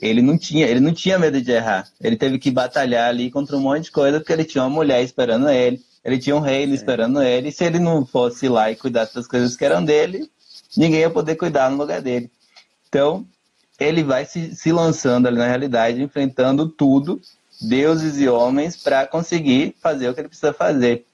ele 0.00 0.20
não 0.20 0.36
tinha, 0.36 0.66
ele 0.66 0.80
não 0.80 0.92
tinha 0.92 1.18
medo 1.18 1.40
de 1.40 1.52
errar. 1.52 1.88
Ele 2.00 2.16
teve 2.16 2.38
que 2.38 2.50
batalhar 2.50 3.08
ali 3.08 3.30
contra 3.30 3.56
um 3.56 3.60
monte 3.60 3.84
de 3.84 3.92
coisa 3.92 4.18
porque 4.18 4.32
ele 4.32 4.44
tinha 4.44 4.64
uma 4.64 4.70
mulher 4.70 5.02
esperando 5.02 5.48
ele, 5.48 5.80
ele 6.06 6.18
tinha 6.18 6.36
um 6.36 6.40
reino 6.40 6.72
é. 6.72 6.76
esperando 6.76 7.20
ele. 7.20 7.48
E 7.48 7.52
se 7.52 7.64
ele 7.64 7.80
não 7.80 8.06
fosse 8.06 8.48
lá 8.48 8.70
e 8.70 8.76
cuidasse 8.76 9.12
das 9.12 9.26
coisas 9.26 9.56
que 9.56 9.64
eram 9.64 9.84
dele, 9.84 10.30
ninguém 10.76 11.00
ia 11.00 11.10
poder 11.10 11.34
cuidar 11.34 11.68
no 11.68 11.76
lugar 11.76 12.00
dele. 12.00 12.30
Então, 12.88 13.26
ele 13.78 14.04
vai 14.04 14.24
se, 14.24 14.54
se 14.54 14.70
lançando 14.70 15.26
ali 15.26 15.36
na 15.36 15.48
realidade, 15.48 16.00
enfrentando 16.00 16.68
tudo, 16.68 17.20
deuses 17.60 18.20
e 18.20 18.28
homens, 18.28 18.76
para 18.76 19.04
conseguir 19.04 19.74
fazer 19.82 20.08
o 20.08 20.14
que 20.14 20.20
ele 20.20 20.28
precisa 20.28 20.52
fazer. 20.52 21.04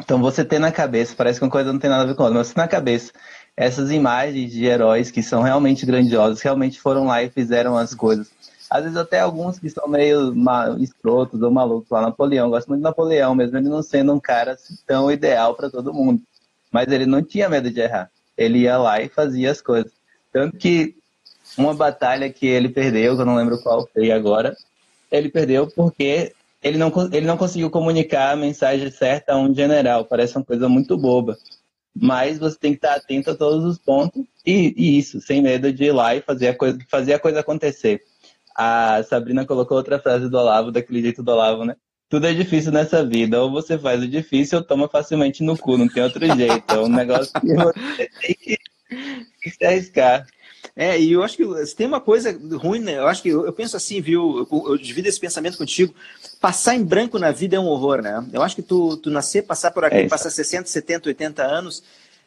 Então, 0.00 0.18
você 0.18 0.42
tem 0.42 0.58
na 0.58 0.72
cabeça, 0.72 1.14
parece 1.14 1.38
que 1.38 1.44
uma 1.44 1.50
coisa 1.50 1.70
não 1.70 1.78
tem 1.78 1.90
nada 1.90 2.04
a 2.04 2.06
ver 2.06 2.14
com 2.14 2.22
outra, 2.22 2.38
mas 2.38 2.46
você 2.46 2.54
tem 2.54 2.64
na 2.64 2.68
cabeça 2.68 3.12
essas 3.54 3.90
imagens 3.90 4.50
de 4.50 4.64
heróis 4.64 5.10
que 5.10 5.22
são 5.22 5.42
realmente 5.42 5.84
grandiosos, 5.84 6.40
realmente 6.40 6.80
foram 6.80 7.04
lá 7.04 7.22
e 7.22 7.28
fizeram 7.28 7.76
as 7.76 7.94
coisas. 7.94 8.30
Às 8.72 8.84
vezes 8.84 8.96
até 8.96 9.20
alguns 9.20 9.58
que 9.58 9.68
são 9.68 9.86
meio 9.86 10.34
escrotos 10.80 11.42
ou 11.42 11.50
malucos 11.50 11.90
lá, 11.90 12.00
Napoleão, 12.00 12.48
gosto 12.48 12.68
muito 12.68 12.80
de 12.80 12.84
Napoleão, 12.84 13.34
mesmo 13.34 13.58
ele 13.58 13.68
não 13.68 13.82
sendo 13.82 14.14
um 14.14 14.18
cara 14.18 14.56
tão 14.86 15.12
ideal 15.12 15.54
para 15.54 15.68
todo 15.68 15.92
mundo. 15.92 16.22
Mas 16.70 16.90
ele 16.90 17.04
não 17.04 17.22
tinha 17.22 17.50
medo 17.50 17.70
de 17.70 17.80
errar. 17.80 18.10
Ele 18.34 18.60
ia 18.60 18.78
lá 18.78 19.02
e 19.02 19.10
fazia 19.10 19.50
as 19.50 19.60
coisas. 19.60 19.92
Tanto 20.32 20.56
que 20.56 20.96
uma 21.58 21.74
batalha 21.74 22.32
que 22.32 22.46
ele 22.46 22.70
perdeu, 22.70 23.14
que 23.14 23.20
eu 23.20 23.26
não 23.26 23.36
lembro 23.36 23.62
qual 23.62 23.86
foi 23.92 24.10
agora, 24.10 24.56
ele 25.10 25.28
perdeu 25.28 25.66
porque 25.66 26.32
ele 26.62 26.78
não, 26.78 26.90
ele 27.12 27.26
não 27.26 27.36
conseguiu 27.36 27.68
comunicar 27.68 28.32
a 28.32 28.36
mensagem 28.36 28.90
certa 28.90 29.34
a 29.34 29.38
um 29.38 29.54
general. 29.54 30.06
Parece 30.06 30.34
uma 30.36 30.44
coisa 30.44 30.66
muito 30.66 30.96
boba 30.96 31.36
mas 31.94 32.38
você 32.38 32.58
tem 32.58 32.72
que 32.72 32.78
estar 32.78 32.94
atento 32.94 33.30
a 33.30 33.34
todos 33.34 33.64
os 33.64 33.78
pontos 33.78 34.24
e, 34.46 34.74
e, 34.76 34.98
isso, 34.98 35.20
sem 35.20 35.42
medo 35.42 35.72
de 35.72 35.84
ir 35.84 35.92
lá 35.92 36.14
e 36.14 36.22
fazer 36.22 36.48
a 36.48 36.54
coisa, 36.56 36.78
fazer 36.88 37.14
a 37.14 37.18
coisa 37.18 37.40
acontecer. 37.40 38.02
A 38.54 39.02
Sabrina 39.02 39.44
colocou 39.44 39.76
outra 39.76 39.98
frase 39.98 40.28
do 40.28 40.36
Olavo, 40.36 40.70
daquele 40.70 41.02
jeito 41.02 41.22
do 41.22 41.30
Olavo, 41.32 41.64
né? 41.64 41.76
Tudo 42.08 42.26
é 42.26 42.34
difícil 42.34 42.70
nessa 42.72 43.02
vida, 43.04 43.40
ou 43.40 43.50
você 43.50 43.78
faz 43.78 44.02
o 44.02 44.06
difícil 44.06 44.58
ou 44.58 44.64
toma 44.64 44.86
facilmente 44.86 45.42
no 45.42 45.56
cu, 45.56 45.78
não 45.78 45.88
tem 45.88 46.02
outro 46.02 46.26
jeito. 46.36 46.64
É 46.68 46.78
um 46.78 46.88
negócio 46.88 47.32
que 47.40 47.54
você 47.54 48.10
tem 48.20 48.34
que, 48.34 49.50
se 49.50 49.64
arriscar. 49.64 50.26
É, 50.76 51.00
e 51.00 51.12
eu 51.12 51.22
acho 51.22 51.36
que 51.36 51.66
se 51.66 51.74
tem 51.74 51.86
uma 51.86 52.00
coisa 52.00 52.38
ruim, 52.58 52.80
né? 52.80 52.98
Eu 52.98 53.06
acho 53.06 53.22
que 53.22 53.30
eu, 53.30 53.46
eu 53.46 53.52
penso 53.52 53.76
assim, 53.76 54.00
viu? 54.00 54.46
Eu, 54.50 54.64
eu, 54.68 54.76
divido 54.76 55.08
esse 55.08 55.18
pensamento 55.18 55.56
contigo. 55.56 55.94
Passar 56.40 56.74
em 56.74 56.84
branco 56.84 57.18
na 57.18 57.30
vida 57.30 57.56
é 57.56 57.60
um 57.60 57.66
horror, 57.66 58.02
né? 58.02 58.24
Eu 58.32 58.42
acho 58.42 58.56
que 58.56 58.62
tu, 58.62 58.96
tu 58.98 59.10
nascer, 59.10 59.42
passar 59.42 59.70
por 59.70 59.84
aqui, 59.84 59.96
é 59.96 60.08
passar 60.08 60.28
60, 60.28 60.68
70, 60.68 61.08
80 61.08 61.42
anos, 61.42 61.82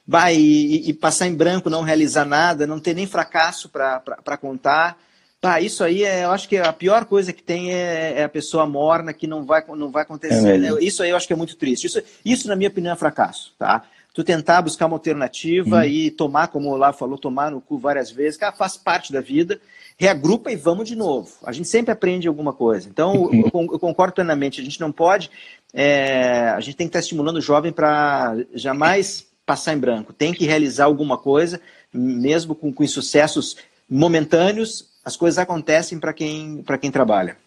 vai 0.07 0.35
e, 0.35 0.89
e, 0.89 0.93
passar 0.93 1.27
em 1.27 1.35
branco, 1.35 1.69
não 1.69 1.81
realizar 1.81 2.25
nada, 2.25 2.67
não 2.67 2.79
ter 2.79 2.93
nem 2.93 3.07
fracasso 3.07 3.69
para 3.69 4.37
contar. 4.39 4.97
Pá, 5.45 5.61
isso 5.61 5.83
aí 5.83 6.03
é, 6.03 6.23
eu 6.23 6.31
acho 6.31 6.49
que 6.49 6.57
a 6.57 6.73
pior 6.73 7.05
coisa 7.05 7.31
que 7.31 7.43
tem 7.43 7.71
é, 7.71 8.19
é 8.19 8.23
a 8.23 8.29
pessoa 8.29 8.65
morna 8.65 9.13
que 9.13 9.27
não 9.27 9.45
vai, 9.45 9.63
não 9.75 9.91
vai 9.91 10.01
acontecer. 10.01 10.55
É 10.55 10.57
né? 10.57 10.69
Isso 10.81 11.03
aí 11.03 11.11
eu 11.11 11.15
acho 11.15 11.27
que 11.27 11.33
é 11.33 11.35
muito 11.35 11.55
triste. 11.55 11.85
Isso, 11.85 12.01
isso, 12.25 12.47
na 12.47 12.55
minha 12.55 12.69
opinião, 12.69 12.93
é 12.93 12.95
fracasso, 12.95 13.53
tá? 13.57 13.83
tu 14.15 14.23
tentar 14.23 14.61
buscar 14.61 14.85
uma 14.85 14.95
alternativa 14.95 15.79
uhum. 15.79 15.83
e 15.83 16.09
tomar, 16.09 16.47
como 16.47 16.69
o 16.69 16.71
Olá 16.71 16.93
falou, 16.93 17.17
tomar 17.17 17.51
no 17.51 17.59
cu 17.59 17.77
várias 17.77 18.09
vezes, 18.09 18.37
cara, 18.37 18.55
faz 18.55 18.77
parte 18.77 19.11
da 19.11 19.19
vida, 19.19 19.59
reagrupa 19.97 20.49
e 20.49 20.55
vamos 20.55 20.87
de 20.87 20.95
novo. 20.95 21.29
A 21.43 21.51
gente 21.51 21.67
sempre 21.67 21.91
aprende 21.91 22.25
alguma 22.25 22.53
coisa. 22.53 22.87
Então, 22.87 23.29
eu, 23.33 23.51
eu, 23.53 23.77
concordo 23.77 24.13
plenamente, 24.13 24.61
a 24.61 24.63
gente 24.63 24.79
não 24.79 24.89
pode, 24.89 25.29
é, 25.73 26.47
a 26.47 26.59
gente 26.61 26.77
tem 26.77 26.87
que 26.87 26.91
estar 26.91 26.99
estimulando 26.99 27.37
o 27.37 27.41
jovem 27.41 27.73
para 27.73 28.37
jamais 28.53 29.27
passar 29.45 29.73
em 29.73 29.77
branco, 29.77 30.13
tem 30.13 30.33
que 30.33 30.45
realizar 30.45 30.85
alguma 30.85 31.17
coisa, 31.17 31.59
mesmo 31.93 32.55
com, 32.55 32.71
com 32.71 32.83
insucessos 32.85 33.57
momentâneos, 33.87 34.94
as 35.05 35.15
coisas 35.15 35.37
acontecem 35.37 35.99
para 35.99 36.11
quem, 36.11 36.63
quem 36.81 36.91
trabalha. 36.91 37.37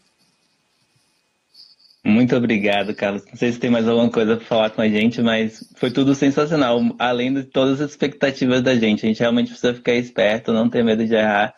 Muito 2.04 2.34
obrigado, 2.36 2.94
Carlos. 2.94 3.24
Não 3.26 3.36
sei 3.36 3.52
se 3.52 3.58
tem 3.58 3.68
mais 3.68 3.86
alguma 3.86 4.08
coisa 4.08 4.36
para 4.36 4.46
falar 4.46 4.70
com 4.70 4.80
a 4.80 4.88
gente, 4.88 5.20
mas 5.20 5.62
foi 5.76 5.90
tudo 5.90 6.14
sensacional. 6.14 6.80
Além 6.98 7.34
de 7.34 7.42
todas 7.42 7.80
as 7.80 7.90
expectativas 7.90 8.62
da 8.62 8.74
gente, 8.76 9.04
a 9.04 9.08
gente 9.08 9.20
realmente 9.20 9.50
precisa 9.50 9.74
ficar 9.74 9.94
esperto, 9.94 10.52
não 10.52 10.70
ter 10.70 10.84
medo 10.84 11.04
de 11.04 11.14
errar 11.14 11.54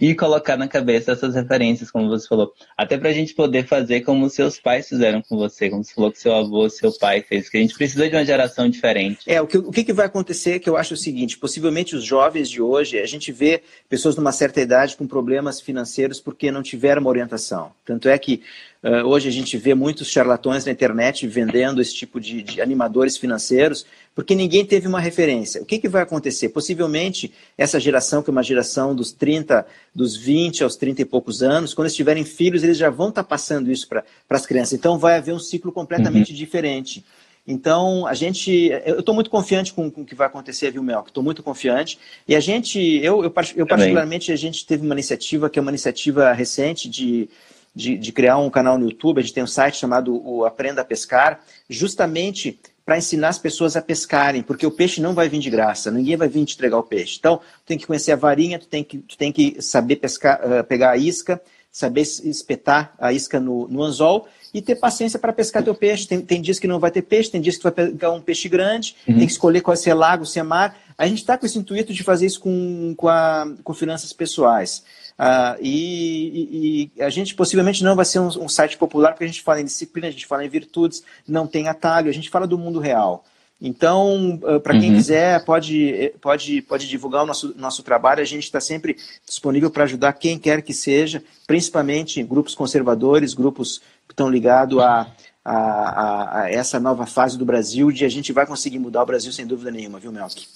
e 0.00 0.14
colocar 0.14 0.56
na 0.56 0.66
cabeça 0.66 1.12
essas 1.12 1.34
referências, 1.34 1.90
como 1.90 2.08
você 2.08 2.26
falou. 2.26 2.52
Até 2.76 2.96
para 2.96 3.10
a 3.10 3.12
gente 3.12 3.34
poder 3.34 3.66
fazer 3.66 4.00
como 4.00 4.30
seus 4.30 4.58
pais 4.58 4.88
fizeram 4.88 5.20
com 5.20 5.36
você, 5.36 5.68
como 5.68 5.84
você 5.84 5.92
falou 5.92 6.10
que 6.10 6.18
seu 6.18 6.34
avô, 6.34 6.68
seu 6.70 6.90
pai 6.92 7.22
fez, 7.22 7.50
que 7.50 7.58
a 7.58 7.60
gente 7.60 7.74
precisa 7.74 8.08
de 8.08 8.16
uma 8.16 8.24
geração 8.24 8.68
diferente. 8.68 9.20
É, 9.26 9.42
o 9.42 9.46
que, 9.46 9.58
o 9.58 9.70
que 9.70 9.92
vai 9.92 10.06
acontecer 10.06 10.58
que 10.58 10.70
eu 10.70 10.76
acho 10.76 10.94
o 10.94 10.96
seguinte, 10.96 11.36
possivelmente 11.36 11.94
os 11.94 12.02
jovens 12.02 12.48
de 12.48 12.62
hoje, 12.62 12.98
a 12.98 13.06
gente 13.06 13.30
vê 13.30 13.62
pessoas 13.88 14.14
de 14.14 14.20
uma 14.20 14.32
certa 14.32 14.60
idade 14.60 14.96
com 14.96 15.06
problemas 15.06 15.60
financeiros 15.60 16.18
porque 16.18 16.50
não 16.50 16.62
tiveram 16.62 17.02
uma 17.02 17.10
orientação. 17.10 17.72
Tanto 17.84 18.08
é 18.08 18.16
que 18.18 18.42
Uh, 18.82 19.06
hoje 19.06 19.28
a 19.28 19.32
gente 19.32 19.58
vê 19.58 19.74
muitos 19.74 20.08
charlatões 20.08 20.64
na 20.64 20.72
internet 20.72 21.26
vendendo 21.26 21.82
esse 21.82 21.94
tipo 21.94 22.18
de, 22.18 22.42
de, 22.42 22.62
animadores 22.62 23.14
financeiros, 23.18 23.84
porque 24.14 24.34
ninguém 24.34 24.64
teve 24.64 24.88
uma 24.88 24.98
referência. 24.98 25.60
O 25.60 25.66
que, 25.66 25.78
que 25.78 25.88
vai 25.88 26.02
acontecer? 26.02 26.48
Possivelmente, 26.48 27.30
essa 27.58 27.78
geração, 27.78 28.22
que 28.22 28.30
é 28.30 28.32
uma 28.32 28.42
geração 28.42 28.94
dos 28.94 29.12
30, 29.12 29.66
dos 29.94 30.16
20 30.16 30.64
aos 30.64 30.76
30 30.76 31.02
e 31.02 31.04
poucos 31.04 31.42
anos, 31.42 31.74
quando 31.74 31.86
eles 31.86 31.96
tiverem 31.96 32.24
filhos, 32.24 32.62
eles 32.62 32.78
já 32.78 32.88
vão 32.88 33.10
estar 33.10 33.22
tá 33.22 33.28
passando 33.28 33.70
isso 33.70 33.86
para 33.86 34.02
as 34.30 34.46
crianças. 34.46 34.72
Então, 34.72 34.98
vai 34.98 35.18
haver 35.18 35.34
um 35.34 35.38
ciclo 35.38 35.70
completamente 35.70 36.30
uhum. 36.30 36.38
diferente. 36.38 37.04
Então, 37.46 38.06
a 38.06 38.14
gente. 38.14 38.70
Eu 38.86 39.00
estou 39.00 39.14
muito 39.14 39.28
confiante 39.28 39.74
com, 39.74 39.90
com, 39.90 40.02
o 40.02 40.06
que 40.06 40.14
vai 40.14 40.26
acontecer, 40.26 40.70
viu, 40.70 40.82
Mel? 40.82 41.04
Estou 41.06 41.22
muito 41.22 41.42
confiante. 41.42 41.98
E 42.26 42.34
a 42.34 42.40
gente, 42.40 42.78
eu, 42.78 43.24
eu, 43.24 43.32
eu 43.56 43.66
particularmente, 43.66 44.32
a 44.32 44.36
gente 44.36 44.64
teve 44.64 44.84
uma 44.84 44.94
iniciativa 44.94 45.50
que 45.50 45.58
é 45.58 45.62
uma 45.62 45.70
iniciativa 45.70 46.32
recente 46.32 46.88
de 46.88 47.28
de, 47.74 47.96
de 47.96 48.12
criar 48.12 48.38
um 48.38 48.50
canal 48.50 48.78
no 48.78 48.88
YouTube, 48.88 49.18
a 49.18 49.22
gente 49.22 49.34
tem 49.34 49.42
um 49.42 49.46
site 49.46 49.76
chamado 49.76 50.20
o 50.26 50.44
Aprenda 50.44 50.82
a 50.82 50.84
Pescar, 50.84 51.40
justamente 51.68 52.58
para 52.84 52.98
ensinar 52.98 53.28
as 53.28 53.38
pessoas 53.38 53.76
a 53.76 53.82
pescarem, 53.82 54.42
porque 54.42 54.66
o 54.66 54.70
peixe 54.70 55.00
não 55.00 55.14
vai 55.14 55.28
vir 55.28 55.38
de 55.38 55.48
graça, 55.48 55.90
ninguém 55.90 56.16
vai 56.16 56.28
vir 56.28 56.44
te 56.44 56.54
entregar 56.54 56.76
o 56.78 56.82
peixe. 56.82 57.16
Então, 57.20 57.36
tu 57.36 57.66
tem 57.66 57.78
que 57.78 57.86
conhecer 57.86 58.10
a 58.10 58.16
varinha, 58.16 58.58
tu 58.58 58.66
tem 58.66 58.82
que, 58.82 58.98
tu 58.98 59.16
tem 59.16 59.30
que 59.30 59.62
saber 59.62 59.96
pescar, 59.96 60.40
uh, 60.44 60.64
pegar 60.64 60.90
a 60.90 60.96
isca, 60.96 61.40
saber 61.70 62.00
espetar 62.00 62.92
a 62.98 63.12
isca 63.12 63.38
no, 63.38 63.68
no 63.68 63.82
anzol 63.82 64.26
e 64.52 64.60
ter 64.60 64.74
paciência 64.74 65.18
para 65.18 65.32
pescar 65.32 65.62
teu 65.62 65.74
peixe. 65.74 66.08
Tem, 66.08 66.20
tem 66.20 66.42
dias 66.42 66.58
que 66.58 66.66
não 66.66 66.80
vai 66.80 66.90
ter 66.90 67.02
peixe, 67.02 67.30
tem 67.30 67.40
dias 67.40 67.56
que 67.56 67.62
tu 67.62 67.70
vai 67.70 67.86
pegar 67.86 68.10
um 68.10 68.20
peixe 68.20 68.48
grande, 68.48 68.96
uhum. 69.06 69.18
tem 69.18 69.26
que 69.26 69.32
escolher 69.32 69.60
qual 69.60 69.74
é, 69.74 69.76
se 69.76 69.88
é 69.88 69.94
lago, 69.94 70.26
se 70.26 70.40
é 70.40 70.42
mar. 70.42 70.76
A 70.98 71.06
gente 71.06 71.18
está 71.18 71.38
com 71.38 71.46
esse 71.46 71.58
intuito 71.58 71.94
de 71.94 72.02
fazer 72.02 72.26
isso 72.26 72.40
com, 72.40 72.92
com, 72.96 73.08
a, 73.08 73.46
com 73.62 73.72
finanças 73.72 74.12
pessoais. 74.12 74.82
Uh, 75.20 75.60
e, 75.60 76.90
e, 76.96 77.02
a 77.02 77.10
gente 77.10 77.34
possivelmente 77.34 77.84
não 77.84 77.94
vai 77.94 78.06
ser 78.06 78.20
um, 78.20 78.28
um, 78.28 78.48
site 78.48 78.78
popular, 78.78 79.10
porque 79.10 79.24
a 79.24 79.26
gente 79.26 79.42
fala 79.42 79.60
em 79.60 79.66
disciplina, 79.66 80.08
a 80.08 80.10
gente 80.10 80.24
fala 80.24 80.46
em 80.46 80.48
virtudes, 80.48 81.04
não 81.28 81.46
tem 81.46 81.68
atalho, 81.68 82.08
a 82.08 82.12
gente 82.12 82.30
fala 82.30 82.46
do 82.46 82.56
mundo 82.56 82.80
real. 82.80 83.22
Então, 83.60 84.40
uh, 84.42 84.58
para 84.60 84.80
quem 84.80 84.88
uhum. 84.88 84.96
quiser, 84.96 85.44
pode, 85.44 86.14
pode, 86.22 86.62
pode 86.62 86.88
divulgar 86.88 87.24
o 87.24 87.26
nosso, 87.26 87.54
nosso 87.54 87.82
trabalho. 87.82 88.22
A 88.22 88.24
gente 88.24 88.44
está 88.44 88.62
sempre 88.62 88.96
disponível 89.26 89.70
para 89.70 89.84
ajudar 89.84 90.14
quem 90.14 90.38
quer 90.38 90.62
que 90.62 90.72
seja, 90.72 91.22
principalmente 91.46 92.22
grupos 92.22 92.54
conservadores, 92.54 93.34
grupos 93.34 93.82
que 94.08 94.14
estão 94.14 94.30
ligados 94.30 94.78
a, 94.78 95.06
a, 95.44 95.54
a, 95.54 96.40
a, 96.40 96.50
essa 96.50 96.80
nova 96.80 97.04
fase 97.04 97.36
do 97.36 97.44
Brasil, 97.44 97.92
de 97.92 98.06
a 98.06 98.08
gente 98.08 98.32
vai 98.32 98.46
conseguir 98.46 98.78
mudar 98.78 99.02
o 99.02 99.06
Brasil 99.06 99.32
sem 99.32 99.46
dúvida 99.46 99.70
nenhuma, 99.70 99.98
viu, 99.98 100.12
Melk? 100.12 100.46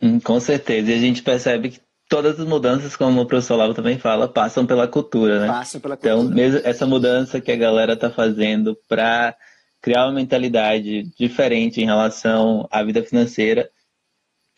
Hum, 0.00 0.18
com 0.18 0.40
certeza. 0.40 0.90
E 0.90 0.94
a 0.94 0.98
gente 0.98 1.22
percebe 1.22 1.68
que 1.68 1.80
todas 2.10 2.40
as 2.40 2.46
mudanças, 2.46 2.96
como 2.96 3.22
o 3.22 3.26
professor 3.26 3.56
Lavo 3.56 3.72
também 3.72 3.96
fala, 3.96 4.28
passam 4.28 4.66
pela 4.66 4.88
cultura, 4.88 5.40
né? 5.40 5.46
Passam 5.46 5.80
pela 5.80 5.94
então, 5.94 6.18
cultura. 6.18 6.34
Então, 6.34 6.52
mesmo 6.52 6.68
essa 6.68 6.84
mudança 6.84 7.40
que 7.40 7.52
a 7.52 7.56
galera 7.56 7.92
está 7.92 8.10
fazendo 8.10 8.76
para 8.88 9.34
criar 9.80 10.06
uma 10.06 10.14
mentalidade 10.14 11.04
diferente 11.16 11.80
em 11.80 11.86
relação 11.86 12.68
à 12.70 12.82
vida 12.82 13.02
financeira 13.02 13.70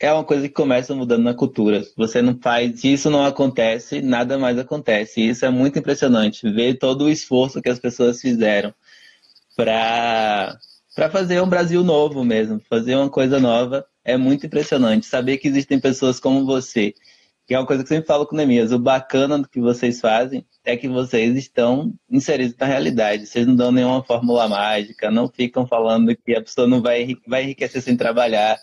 é 0.01 0.11
uma 0.13 0.25
coisa 0.25 0.49
que 0.49 0.55
começa 0.55 0.95
mudando 0.95 1.23
na 1.23 1.35
cultura. 1.35 1.85
Você 1.97 2.23
não 2.23 2.37
faz, 2.41 2.81
se 2.81 2.93
isso 2.93 3.11
não 3.11 3.25
acontece, 3.25 4.01
nada 4.01 4.37
mais 4.39 4.59
acontece. 4.59 5.21
E 5.21 5.29
isso 5.29 5.45
é 5.45 5.51
muito 5.51 5.79
impressionante, 5.79 6.51
ver 6.51 6.79
todo 6.79 7.05
o 7.05 7.11
esforço 7.11 7.63
que 7.63 7.69
as 7.69 7.79
pessoas 7.79 8.21
fizeram 8.21 8.75
para 9.55 10.59
para 10.95 11.09
fazer 11.09 11.41
um 11.41 11.49
Brasil 11.49 11.83
novo 11.83 12.23
mesmo, 12.25 12.61
fazer 12.69 12.97
uma 12.97 13.09
coisa 13.09 13.39
nova 13.39 13.87
é 14.05 14.17
muito 14.17 14.47
impressionante. 14.47 15.07
Saber 15.07 15.39
que 15.39 15.49
existem 15.49 15.79
pessoas 15.79 16.19
como 16.19 16.45
você 16.45 16.95
que 17.53 17.57
é 17.57 17.59
uma 17.59 17.67
coisa 17.67 17.85
que 17.85 17.93
eu 17.93 17.97
sempre 17.97 18.07
falo 18.07 18.27
com 18.27 18.35
o 18.35 18.39
Nemias, 18.39 18.73
o 18.73 18.79
bacana 18.79 19.39
do 19.39 19.47
que 19.47 19.61
vocês 19.61 20.01
fazem 20.01 20.43
é 20.65 20.75
que 20.75 20.89
vocês 20.89 21.37
estão 21.37 21.93
inseridos 22.11 22.57
na 22.59 22.65
realidade. 22.65 23.27
Vocês 23.27 23.47
não 23.47 23.55
dão 23.55 23.71
nenhuma 23.71 24.03
fórmula 24.03 24.49
mágica, 24.49 25.11
não 25.11 25.29
ficam 25.29 25.67
falando 25.67 26.17
que 26.17 26.35
a 26.35 26.41
pessoa 26.41 26.67
não 26.67 26.81
vai, 26.81 27.15
vai 27.27 27.43
enriquecer 27.43 27.83
sem 27.83 27.95
trabalhar. 27.95 28.59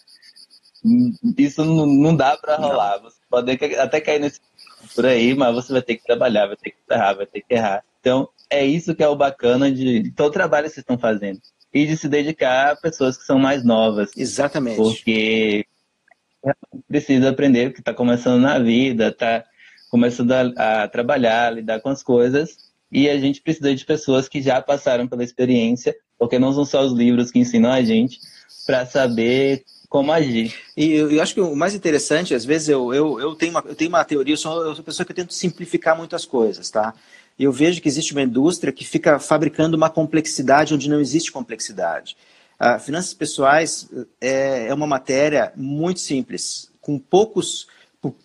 Isso 1.37 1.63
não, 1.63 1.85
não 1.85 2.15
dá 2.15 2.35
para 2.35 2.55
rolar. 2.55 2.97
Você 3.03 3.19
pode 3.29 3.51
até 3.77 4.01
cair 4.01 4.19
nesse 4.19 4.39
por 4.95 5.05
aí, 5.05 5.35
mas 5.35 5.53
você 5.53 5.71
vai 5.71 5.83
ter 5.83 5.97
que 5.97 6.03
trabalhar, 6.03 6.47
vai 6.47 6.55
ter 6.55 6.71
que 6.71 6.77
errar, 6.89 7.13
vai 7.13 7.27
ter 7.27 7.41
que 7.41 7.53
errar. 7.53 7.83
Então, 7.99 8.27
é 8.49 8.65
isso 8.65 8.95
que 8.95 9.03
é 9.03 9.07
o 9.07 9.15
bacana 9.15 9.71
de 9.71 10.11
todo 10.15 10.29
o 10.29 10.33
trabalho 10.33 10.65
que 10.65 10.73
vocês 10.73 10.83
estão 10.83 10.97
fazendo. 10.97 11.39
E 11.71 11.85
de 11.85 11.95
se 11.95 12.09
dedicar 12.09 12.71
a 12.71 12.75
pessoas 12.75 13.15
que 13.15 13.23
são 13.23 13.37
mais 13.37 13.63
novas. 13.63 14.09
Exatamente. 14.17 14.77
Porque 14.77 15.63
precisa 16.87 17.29
aprender, 17.29 17.73
que 17.73 17.79
está 17.79 17.93
começando 17.93 18.41
na 18.41 18.59
vida, 18.59 19.09
está 19.09 19.43
começando 19.89 20.31
a, 20.31 20.83
a 20.83 20.87
trabalhar, 20.87 21.47
a 21.47 21.51
lidar 21.51 21.79
com 21.81 21.89
as 21.89 22.03
coisas. 22.03 22.57
E 22.91 23.09
a 23.09 23.19
gente 23.19 23.41
precisa 23.41 23.73
de 23.73 23.85
pessoas 23.85 24.27
que 24.27 24.41
já 24.41 24.61
passaram 24.61 25.07
pela 25.07 25.23
experiência, 25.23 25.95
porque 26.17 26.39
não 26.39 26.53
são 26.53 26.65
só 26.65 26.81
os 26.81 26.93
livros 26.93 27.31
que 27.31 27.39
ensinam 27.39 27.71
a 27.71 27.81
gente 27.83 28.19
para 28.65 28.85
saber 28.85 29.63
como 29.87 30.11
agir. 30.11 30.53
E 30.77 30.91
eu, 30.91 31.11
eu, 31.11 31.21
acho 31.21 31.33
que 31.33 31.41
o 31.41 31.55
mais 31.55 31.73
interessante, 31.73 32.35
às 32.35 32.45
vezes 32.45 32.69
eu, 32.69 32.93
eu, 32.93 33.19
eu, 33.19 33.35
tenho, 33.35 33.51
uma, 33.51 33.63
eu 33.65 33.75
tenho 33.75 33.89
uma 33.89 34.05
teoria, 34.05 34.33
eu 34.33 34.37
sou, 34.37 34.57
eu 34.59 34.65
sou 34.69 34.75
uma 34.75 34.83
pessoa 34.83 35.05
que 35.05 35.13
tento 35.13 35.33
simplificar 35.33 35.97
muitas 35.97 36.25
coisas, 36.25 36.69
tá? 36.69 36.93
E 37.37 37.43
eu 37.43 37.51
vejo 37.51 37.81
que 37.81 37.87
existe 37.87 38.11
uma 38.11 38.21
indústria 38.21 38.71
que 38.71 38.85
fica 38.85 39.17
fabricando 39.17 39.75
uma 39.75 39.89
complexidade 39.89 40.73
onde 40.73 40.89
não 40.89 40.99
existe 40.99 41.31
complexidade. 41.31 42.15
Ah, 42.59 42.77
finanças 42.77 43.13
pessoais 43.13 43.89
é, 44.19 44.67
é 44.67 44.73
uma 44.73 44.85
matéria 44.85 45.53
muito 45.55 46.01
simples, 46.01 46.69
com 46.81 46.99
poucos, 46.99 47.67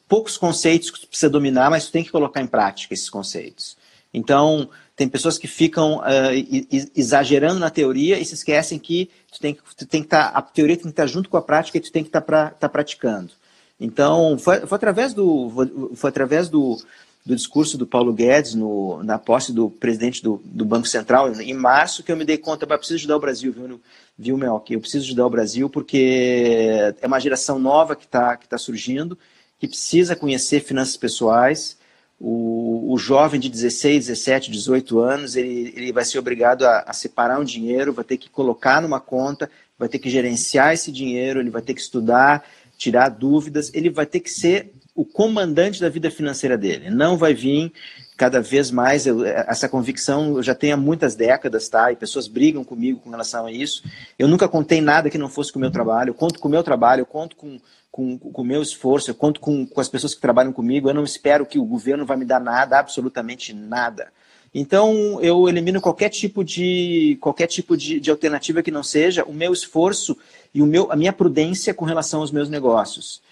poucos 0.09 0.37
conceitos 0.37 0.91
que 0.91 0.99
você 0.99 1.07
precisa 1.07 1.31
dominar, 1.31 1.71
mas 1.71 1.85
você 1.85 1.93
tem 1.93 2.03
que 2.03 2.11
colocar 2.11 2.41
em 2.41 2.47
prática 2.47 2.93
esses 2.93 3.09
conceitos. 3.09 3.77
Então, 4.13 4.69
tem 4.97 5.09
pessoas 5.09 5.39
que 5.39 5.47
ficam 5.47 5.99
uh, 5.99 6.91
exagerando 6.97 7.61
na 7.61 7.71
teoria 7.71 8.19
e 8.19 8.25
se 8.25 8.35
esquecem 8.35 8.79
que 8.79 9.09
tu 9.31 9.41
tem, 9.41 9.57
tu 9.77 9.87
tem 9.87 10.03
que 10.03 10.09
tá, 10.09 10.27
a 10.27 10.43
teoria 10.43 10.77
tem 10.77 10.85
que 10.85 10.91
estar 10.91 11.07
junto 11.07 11.29
com 11.29 11.37
a 11.37 11.43
prática 11.43 11.79
e 11.79 11.81
tu 11.81 11.93
tem 11.93 12.03
que 12.03 12.09
estar 12.09 12.21
tá 12.21 12.27
pra, 12.27 12.51
tá 12.51 12.69
praticando. 12.69 13.33
Então, 13.79 14.37
foi, 14.39 14.67
foi 14.67 14.77
através, 14.77 15.15
do, 15.15 15.93
foi 15.95 16.11
através 16.11 16.49
do, 16.49 16.81
do 17.25 17.35
discurso 17.35 17.79
do 17.79 17.87
Paulo 17.87 18.13
Guedes 18.13 18.55
no, 18.55 19.03
na 19.03 19.19
posse 19.19 19.53
do 19.53 19.71
presidente 19.71 20.23
do, 20.23 20.43
do 20.45 20.65
Banco 20.65 20.87
Central, 20.87 21.33
em 21.41 21.55
março, 21.55 22.03
que 22.03 22.13
eu 22.13 22.17
me 22.17 22.25
dei 22.25 22.37
conta, 22.37 22.67
eu 22.67 22.79
preciso 22.79 22.97
ajudar 22.97 23.17
o 23.17 23.21
Brasil, 23.21 23.51
viu, 23.51 23.81
viu 24.19 24.37
Mel? 24.37 24.63
Eu 24.69 24.81
preciso 24.81 25.07
ajudar 25.07 25.27
o 25.27 25.31
Brasil 25.31 25.71
porque 25.71 26.95
é 27.01 27.07
uma 27.07 27.19
geração 27.19 27.59
nova 27.59 27.97
que 27.97 28.05
está 28.05 28.37
que 28.37 28.47
tá 28.47 28.59
surgindo, 28.59 29.19
que 29.59 29.67
precisa 29.67 30.15
conhecer 30.15 30.61
finanças 30.61 30.99
pessoais, 30.99 31.79
o, 32.21 32.93
o 32.93 32.99
jovem 32.99 33.41
de 33.41 33.49
16, 33.49 34.07
17, 34.07 34.51
18 34.51 34.99
anos, 34.99 35.37
ele, 35.37 35.73
ele 35.77 35.93
vai 35.93 36.05
ser 36.05 36.19
obrigado 36.19 36.65
a, 36.65 36.81
a 36.87 36.93
separar 36.93 37.41
um 37.41 37.45
dinheiro, 37.45 37.93
vai 37.93 38.05
ter 38.05 38.17
que 38.17 38.31
colocar 38.31 38.81
numa 38.81 39.01
conta, 39.01 39.51
vai 39.79 39.89
ter 39.89 39.99
que 39.99 40.09
gerenciar 40.09 40.73
esse 40.73 40.93
dinheiro, 40.93 41.41
ele 41.41 41.51
vai 41.51 41.63
ter 41.63 41.75
que 41.75 41.81
estudar, 41.81 42.45
tirar 42.77 43.09
dúvidas, 43.09 43.71
ele 43.75 43.91
vai 43.91 44.07
ter 44.07 44.21
que 44.21 44.31
ser 44.31 44.73
o 44.95 45.05
comandante 45.05 45.81
da 45.81 45.89
vida 45.89 46.11
financeira 46.11 46.57
dele. 46.57 46.91
Não 46.91 47.17
vai 47.17 47.35
vir 47.35 47.73
cada 48.17 48.41
vez 48.41 48.71
mais, 48.71 49.07
eu, 49.07 49.25
essa 49.25 49.69
convicção 49.69 50.37
eu 50.37 50.43
já 50.43 50.55
tenho 50.55 50.75
há 50.75 50.77
muitas 50.77 51.17
décadas, 51.17 51.69
tá? 51.69 51.91
E 51.91 51.97
pessoas 51.97 52.29
brigam 52.29 52.63
comigo 52.63 53.01
com 53.01 53.11
relação 53.11 53.47
a 53.47 53.53
isso. 53.53 53.83
Eu 54.19 54.29
nunca 54.29 54.49
contei 54.49 54.81
nada 54.81 55.11
que 55.11 55.19
não 55.19 55.29
fosse 55.29 55.53
com 55.53 55.59
o 55.59 55.61
meu 55.61 55.71
trabalho, 55.71 56.11
eu 56.11 56.15
conto 56.15 56.39
com 56.39 56.47
o 56.47 56.51
meu 56.51 56.63
trabalho, 56.63 57.01
eu 57.01 57.07
conto 57.07 57.35
com 57.35 57.59
com, 57.95 58.19
com 58.19 58.43
o 58.43 58.45
meu 58.45 58.61
esforço, 58.61 59.09
eu 59.09 59.15
conto 59.15 59.39
com, 59.39 59.65
com 59.65 59.81
as 59.81 59.89
pessoas 59.89 60.17
que 60.17 60.21
trabalham 60.21 60.53
comigo, 60.53 60.91
eu 60.91 60.95
não 60.95 61.05
espero 61.05 61.47
que 61.47 61.61
o 61.61 61.65
governo 61.65 62.05
vai 62.05 62.17
me 62.17 62.25
dar 62.25 62.41
nada, 62.41 62.77
absolutamente 62.77 63.53
nada. 63.53 64.09
Então 64.53 65.21
eu 65.23 65.49
elimino 65.49 65.81
qualquer 65.81 66.09
tipo 66.09 66.43
de 66.43 67.17
qualquer 67.21 67.47
tipo 67.47 67.77
de, 67.77 68.01
de 68.01 68.11
alternativa 68.11 68.65
que 68.65 68.71
não 68.73 68.83
seja 68.83 69.23
o 69.25 69.33
meu 69.33 69.53
esforço 69.53 70.17
e 70.53 70.61
o 70.61 70.67
meu, 70.67 70.91
a 70.91 70.97
minha 70.97 71.13
prudência 71.13 71.73
com 71.73 71.85
relação 71.85 72.21
aos 72.21 72.33
meus 72.33 72.49
negócios. 72.49 73.23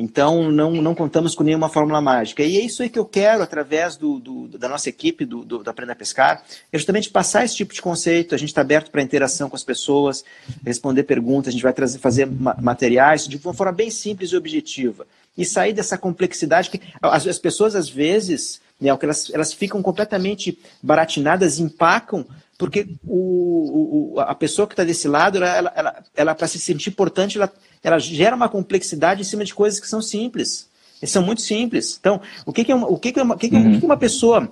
Então, 0.00 0.50
não, 0.50 0.70
não 0.70 0.94
contamos 0.94 1.34
com 1.34 1.44
nenhuma 1.44 1.68
fórmula 1.68 2.00
mágica. 2.00 2.42
E 2.42 2.56
é 2.56 2.60
isso 2.62 2.82
aí 2.82 2.88
que 2.88 2.98
eu 2.98 3.04
quero, 3.04 3.42
através 3.42 3.98
do, 3.98 4.18
do 4.18 4.48
da 4.48 4.66
nossa 4.66 4.88
equipe 4.88 5.26
do, 5.26 5.44
do, 5.44 5.62
do 5.62 5.68
Aprenda 5.68 5.92
a 5.92 5.94
Pescar, 5.94 6.42
é 6.72 6.78
justamente 6.78 7.10
passar 7.10 7.44
esse 7.44 7.54
tipo 7.54 7.74
de 7.74 7.82
conceito. 7.82 8.34
A 8.34 8.38
gente 8.38 8.48
está 8.48 8.62
aberto 8.62 8.90
para 8.90 9.02
interação 9.02 9.50
com 9.50 9.56
as 9.56 9.62
pessoas, 9.62 10.24
responder 10.64 11.02
perguntas, 11.02 11.48
a 11.48 11.52
gente 11.52 11.62
vai 11.62 11.74
trazer, 11.74 11.98
fazer 11.98 12.26
materiais 12.26 13.28
de 13.28 13.36
uma 13.36 13.52
forma 13.52 13.72
bem 13.72 13.90
simples 13.90 14.30
e 14.30 14.36
objetiva. 14.38 15.06
E 15.36 15.44
sair 15.44 15.74
dessa 15.74 15.98
complexidade 15.98 16.70
que 16.70 16.80
as, 17.02 17.26
as 17.26 17.38
pessoas, 17.38 17.76
às 17.76 17.90
vezes, 17.90 18.58
né, 18.80 18.88
elas, 19.02 19.30
elas 19.34 19.52
ficam 19.52 19.82
completamente 19.82 20.58
baratinadas, 20.82 21.58
empacam 21.58 22.24
porque 22.60 22.86
o, 23.06 24.12
o, 24.16 24.20
a 24.20 24.34
pessoa 24.34 24.68
que 24.68 24.74
está 24.74 24.84
desse 24.84 25.08
lado, 25.08 25.38
ela, 25.38 25.56
ela, 25.56 25.72
ela, 25.74 26.04
ela 26.14 26.34
para 26.34 26.46
se 26.46 26.58
sentir 26.58 26.90
importante, 26.90 27.38
ela, 27.38 27.50
ela 27.82 27.98
gera 27.98 28.36
uma 28.36 28.48
complexidade 28.48 29.20
em 29.20 29.24
cima 29.24 29.44
de 29.44 29.54
coisas 29.54 29.80
que 29.80 29.88
são 29.88 30.02
simples. 30.02 30.68
E 31.02 31.06
são 31.06 31.22
muito 31.22 31.40
simples. 31.40 31.96
Então, 31.98 32.20
o 32.44 32.52
que, 32.52 32.64
que 32.64 32.72
é 32.72 32.74
uma, 32.74 32.88
o 32.88 32.98
que, 32.98 33.12
que 33.12 33.20
é 33.20 33.22
uma, 33.22 33.34
o 33.34 33.38
que, 33.38 33.48
que, 33.48 33.56
uhum. 33.56 33.68
o 33.68 33.72
que, 33.72 33.78
que 33.80 33.86
uma 33.86 33.96
pessoa, 33.96 34.50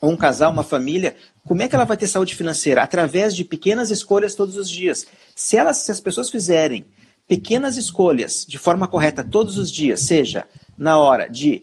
ou 0.00 0.10
um 0.10 0.16
casal, 0.16 0.50
uma 0.52 0.64
família, 0.64 1.16
como 1.46 1.62
é 1.62 1.68
que 1.68 1.74
ela 1.74 1.84
vai 1.84 1.96
ter 1.96 2.08
saúde 2.08 2.34
financeira? 2.34 2.82
Através 2.82 3.36
de 3.36 3.44
pequenas 3.44 3.90
escolhas 3.90 4.34
todos 4.34 4.56
os 4.56 4.68
dias. 4.68 5.06
Se, 5.34 5.56
elas, 5.56 5.78
se 5.78 5.92
as 5.92 6.00
pessoas 6.00 6.28
fizerem 6.28 6.84
pequenas 7.28 7.76
escolhas 7.76 8.44
de 8.44 8.58
forma 8.58 8.88
correta 8.88 9.22
todos 9.22 9.56
os 9.56 9.70
dias, 9.70 10.00
seja 10.00 10.44
na 10.76 10.98
hora 10.98 11.28
de 11.28 11.62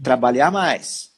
trabalhar 0.00 0.52
mais, 0.52 1.10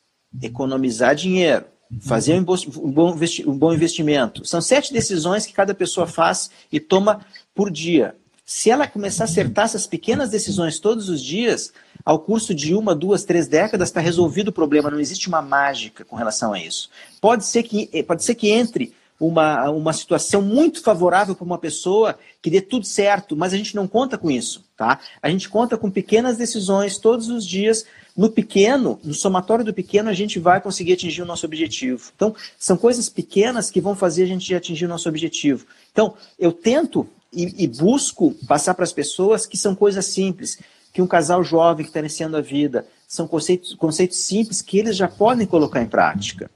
economizar 0.42 1.14
dinheiro, 1.14 1.66
fazer 2.00 2.34
um 2.34 3.54
bom 3.58 3.74
investimento. 3.74 4.44
São 4.46 4.60
sete 4.60 4.92
decisões 4.92 5.44
que 5.44 5.52
cada 5.52 5.74
pessoa 5.74 6.06
faz 6.06 6.50
e 6.72 6.80
toma 6.80 7.20
por 7.54 7.70
dia. 7.70 8.14
Se 8.52 8.68
ela 8.68 8.88
começar 8.88 9.22
a 9.22 9.26
acertar 9.26 9.66
essas 9.66 9.86
pequenas 9.86 10.28
decisões 10.28 10.80
todos 10.80 11.08
os 11.08 11.22
dias, 11.22 11.72
ao 12.04 12.18
curso 12.18 12.52
de 12.52 12.74
uma, 12.74 12.96
duas, 12.96 13.22
três 13.22 13.46
décadas, 13.46 13.90
está 13.90 14.00
resolvido 14.00 14.48
o 14.48 14.52
problema. 14.52 14.90
Não 14.90 14.98
existe 14.98 15.28
uma 15.28 15.40
mágica 15.40 16.04
com 16.04 16.16
relação 16.16 16.52
a 16.52 16.58
isso. 16.58 16.90
Pode 17.20 17.44
ser 17.44 17.62
que, 17.62 17.86
pode 18.02 18.24
ser 18.24 18.34
que 18.34 18.50
entre 18.50 18.92
uma, 19.20 19.70
uma 19.70 19.92
situação 19.92 20.42
muito 20.42 20.82
favorável 20.82 21.36
para 21.36 21.44
uma 21.44 21.58
pessoa 21.58 22.18
que 22.42 22.50
dê 22.50 22.60
tudo 22.60 22.84
certo, 22.84 23.36
mas 23.36 23.54
a 23.54 23.56
gente 23.56 23.76
não 23.76 23.86
conta 23.86 24.18
com 24.18 24.28
isso, 24.28 24.64
tá? 24.76 24.98
A 25.22 25.30
gente 25.30 25.48
conta 25.48 25.78
com 25.78 25.88
pequenas 25.88 26.36
decisões 26.36 26.98
todos 26.98 27.28
os 27.28 27.46
dias 27.46 27.86
no 28.16 28.30
pequeno, 28.30 28.98
no 29.04 29.14
somatório 29.14 29.64
do 29.64 29.72
pequeno, 29.72 30.10
a 30.10 30.12
gente 30.12 30.40
vai 30.40 30.60
conseguir 30.60 30.94
atingir 30.94 31.22
o 31.22 31.26
nosso 31.26 31.46
objetivo. 31.46 32.10
Então, 32.16 32.34
são 32.58 32.76
coisas 32.76 33.08
pequenas 33.08 33.70
que 33.70 33.80
vão 33.80 33.94
fazer 33.94 34.24
a 34.24 34.26
gente 34.26 34.52
atingir 34.52 34.86
o 34.86 34.88
nosso 34.88 35.08
objetivo. 35.08 35.64
Então, 35.92 36.14
eu 36.36 36.50
tento 36.50 37.08
e, 37.32 37.64
e 37.64 37.66
busco 37.66 38.34
passar 38.46 38.74
para 38.74 38.84
as 38.84 38.92
pessoas 38.92 39.46
que 39.46 39.56
são 39.56 39.74
coisas 39.74 40.06
simples, 40.06 40.58
que 40.92 41.02
um 41.02 41.06
casal 41.06 41.42
jovem 41.44 41.84
que 41.84 41.90
está 41.90 42.00
iniciando 42.00 42.36
a 42.36 42.40
vida, 42.40 42.86
são 43.06 43.26
conceitos, 43.26 43.74
conceitos 43.74 44.18
simples 44.18 44.60
que 44.62 44.78
eles 44.78 44.96
já 44.96 45.08
podem 45.08 45.46
colocar 45.46 45.82
em 45.82 45.86
prática. 45.86 46.50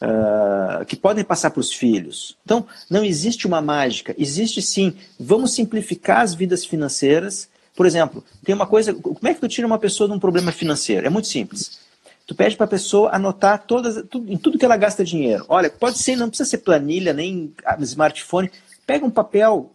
Uh, 0.00 0.84
que 0.84 0.96
podem 0.96 1.22
passar 1.22 1.50
para 1.50 1.60
os 1.60 1.72
filhos. 1.72 2.36
Então, 2.44 2.66
não 2.90 3.04
existe 3.04 3.46
uma 3.46 3.62
mágica, 3.62 4.12
existe 4.18 4.60
sim. 4.60 4.96
Vamos 5.18 5.54
simplificar 5.54 6.22
as 6.22 6.34
vidas 6.34 6.64
financeiras 6.64 7.48
por 7.74 7.86
exemplo, 7.86 8.22
tem 8.44 8.54
uma 8.54 8.66
coisa. 8.66 8.92
Como 8.94 9.26
é 9.26 9.34
que 9.34 9.40
tu 9.40 9.48
tira 9.48 9.66
uma 9.66 9.78
pessoa 9.78 10.08
de 10.08 10.14
um 10.14 10.18
problema 10.18 10.52
financeiro? 10.52 11.06
É 11.06 11.10
muito 11.10 11.28
simples. 11.28 11.80
Tu 12.26 12.34
pede 12.34 12.56
para 12.56 12.66
a 12.66 12.68
pessoa 12.68 13.10
anotar 13.14 13.64
todas, 13.66 14.04
tudo, 14.08 14.30
em 14.30 14.36
tudo 14.36 14.58
que 14.58 14.64
ela 14.64 14.76
gasta 14.76 15.04
dinheiro. 15.04 15.44
Olha, 15.48 15.70
pode 15.70 15.98
ser, 15.98 16.16
não 16.16 16.28
precisa 16.28 16.48
ser 16.48 16.58
planilha, 16.58 17.12
nem 17.12 17.52
smartphone. 17.80 18.50
Pega 18.86 19.04
um 19.04 19.10
papel, 19.10 19.70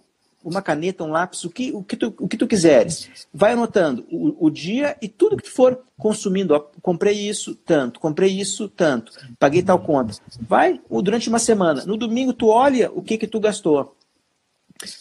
uma 0.47 0.61
caneta, 0.61 1.03
um 1.03 1.11
lápis, 1.11 1.43
o 1.43 1.49
que, 1.49 1.71
o 1.73 1.83
que, 1.83 1.97
tu, 1.97 2.13
o 2.19 2.27
que 2.27 2.37
tu 2.37 2.47
quiseres. 2.47 3.09
Vai 3.33 3.51
anotando 3.51 4.05
o, 4.09 4.47
o 4.47 4.49
dia 4.49 4.95
e 5.01 5.09
tudo 5.09 5.35
que 5.35 5.43
tu 5.43 5.51
for 5.51 5.79
consumindo. 5.97 6.53
Ó, 6.53 6.59
comprei 6.81 7.27
isso, 7.27 7.53
tanto. 7.53 7.99
Comprei 7.99 8.39
isso, 8.39 8.69
tanto. 8.69 9.11
Paguei 9.37 9.61
tal 9.61 9.79
conta. 9.79 10.15
Vai 10.39 10.79
durante 10.89 11.27
uma 11.27 11.39
semana. 11.39 11.85
No 11.85 11.97
domingo 11.97 12.31
tu 12.31 12.47
olha 12.47 12.89
o 12.91 13.01
que 13.01 13.17
que 13.17 13.27
tu 13.27 13.39
gastou. 13.39 13.95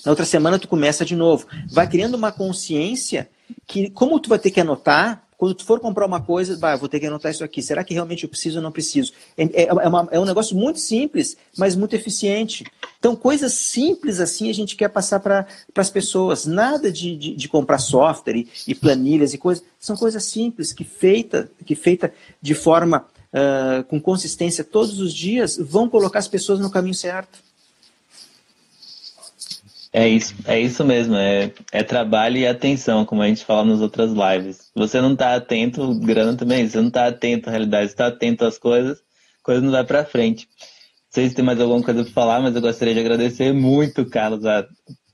Na 0.04 0.10
outra 0.10 0.24
semana 0.24 0.58
tu 0.58 0.66
começa 0.66 1.04
de 1.04 1.14
novo. 1.14 1.46
Vai 1.70 1.88
criando 1.88 2.14
uma 2.14 2.32
consciência 2.32 3.28
que, 3.66 3.90
como 3.90 4.18
tu 4.18 4.28
vai 4.28 4.38
ter 4.38 4.50
que 4.50 4.60
anotar, 4.60 5.25
quando 5.36 5.54
tu 5.54 5.64
for 5.64 5.78
comprar 5.80 6.06
uma 6.06 6.20
coisa, 6.20 6.56
bah, 6.56 6.76
vou 6.76 6.88
ter 6.88 6.98
que 6.98 7.06
anotar 7.06 7.30
isso 7.30 7.44
aqui. 7.44 7.60
Será 7.60 7.84
que 7.84 7.92
realmente 7.92 8.24
eu 8.24 8.28
preciso 8.28 8.58
ou 8.58 8.62
não 8.62 8.72
preciso? 8.72 9.12
É, 9.36 9.44
é, 9.44 9.62
é, 9.64 9.88
uma, 9.88 10.08
é 10.10 10.18
um 10.18 10.24
negócio 10.24 10.56
muito 10.56 10.78
simples, 10.78 11.36
mas 11.56 11.76
muito 11.76 11.94
eficiente. 11.94 12.64
Então, 12.98 13.14
coisas 13.14 13.52
simples 13.52 14.18
assim 14.18 14.48
a 14.48 14.54
gente 14.54 14.76
quer 14.76 14.88
passar 14.88 15.20
para 15.20 15.46
as 15.76 15.90
pessoas. 15.90 16.46
Nada 16.46 16.90
de, 16.90 17.16
de, 17.16 17.36
de 17.36 17.48
comprar 17.48 17.78
software 17.78 18.36
e, 18.36 18.48
e, 18.66 18.74
planilhas 18.74 19.34
e 19.34 19.38
coisas. 19.38 19.62
São 19.78 19.96
coisas 19.96 20.24
simples 20.24 20.72
que 20.72 20.84
feita, 20.84 21.50
que 21.64 21.74
feita 21.74 22.12
de 22.40 22.54
forma 22.54 23.06
uh, 23.32 23.84
com 23.84 24.00
consistência 24.00 24.64
todos 24.64 24.98
os 25.00 25.12
dias 25.12 25.58
vão 25.58 25.88
colocar 25.88 26.18
as 26.18 26.28
pessoas 26.28 26.58
no 26.58 26.70
caminho 26.70 26.94
certo. 26.94 27.45
É 29.98 30.06
isso, 30.06 30.34
é 30.44 30.60
isso 30.60 30.84
mesmo, 30.84 31.16
é, 31.16 31.50
é 31.72 31.82
trabalho 31.82 32.36
e 32.36 32.46
atenção, 32.46 33.06
como 33.06 33.22
a 33.22 33.28
gente 33.28 33.46
fala 33.46 33.64
nas 33.64 33.80
outras 33.80 34.12
lives. 34.12 34.70
Você 34.74 35.00
não 35.00 35.14
está 35.14 35.34
atento, 35.34 35.98
grana 36.00 36.36
também, 36.36 36.68
você 36.68 36.78
não 36.78 36.88
está 36.88 37.06
atento 37.06 37.48
à 37.48 37.50
realidade, 37.50 37.86
está 37.86 38.08
atento 38.08 38.44
às 38.44 38.58
coisas, 38.58 39.02
coisa 39.42 39.62
não 39.62 39.70
vai 39.70 39.84
para 39.84 40.04
frente. 40.04 40.46
Não 40.46 41.12
sei 41.12 41.30
se 41.30 41.34
tem 41.34 41.42
mais 41.42 41.58
alguma 41.58 41.82
coisa 41.82 42.04
para 42.04 42.12
falar, 42.12 42.42
mas 42.42 42.54
eu 42.54 42.60
gostaria 42.60 42.92
de 42.92 43.00
agradecer 43.00 43.54
muito, 43.54 44.04
Carlos, 44.04 44.44
a, 44.44 44.68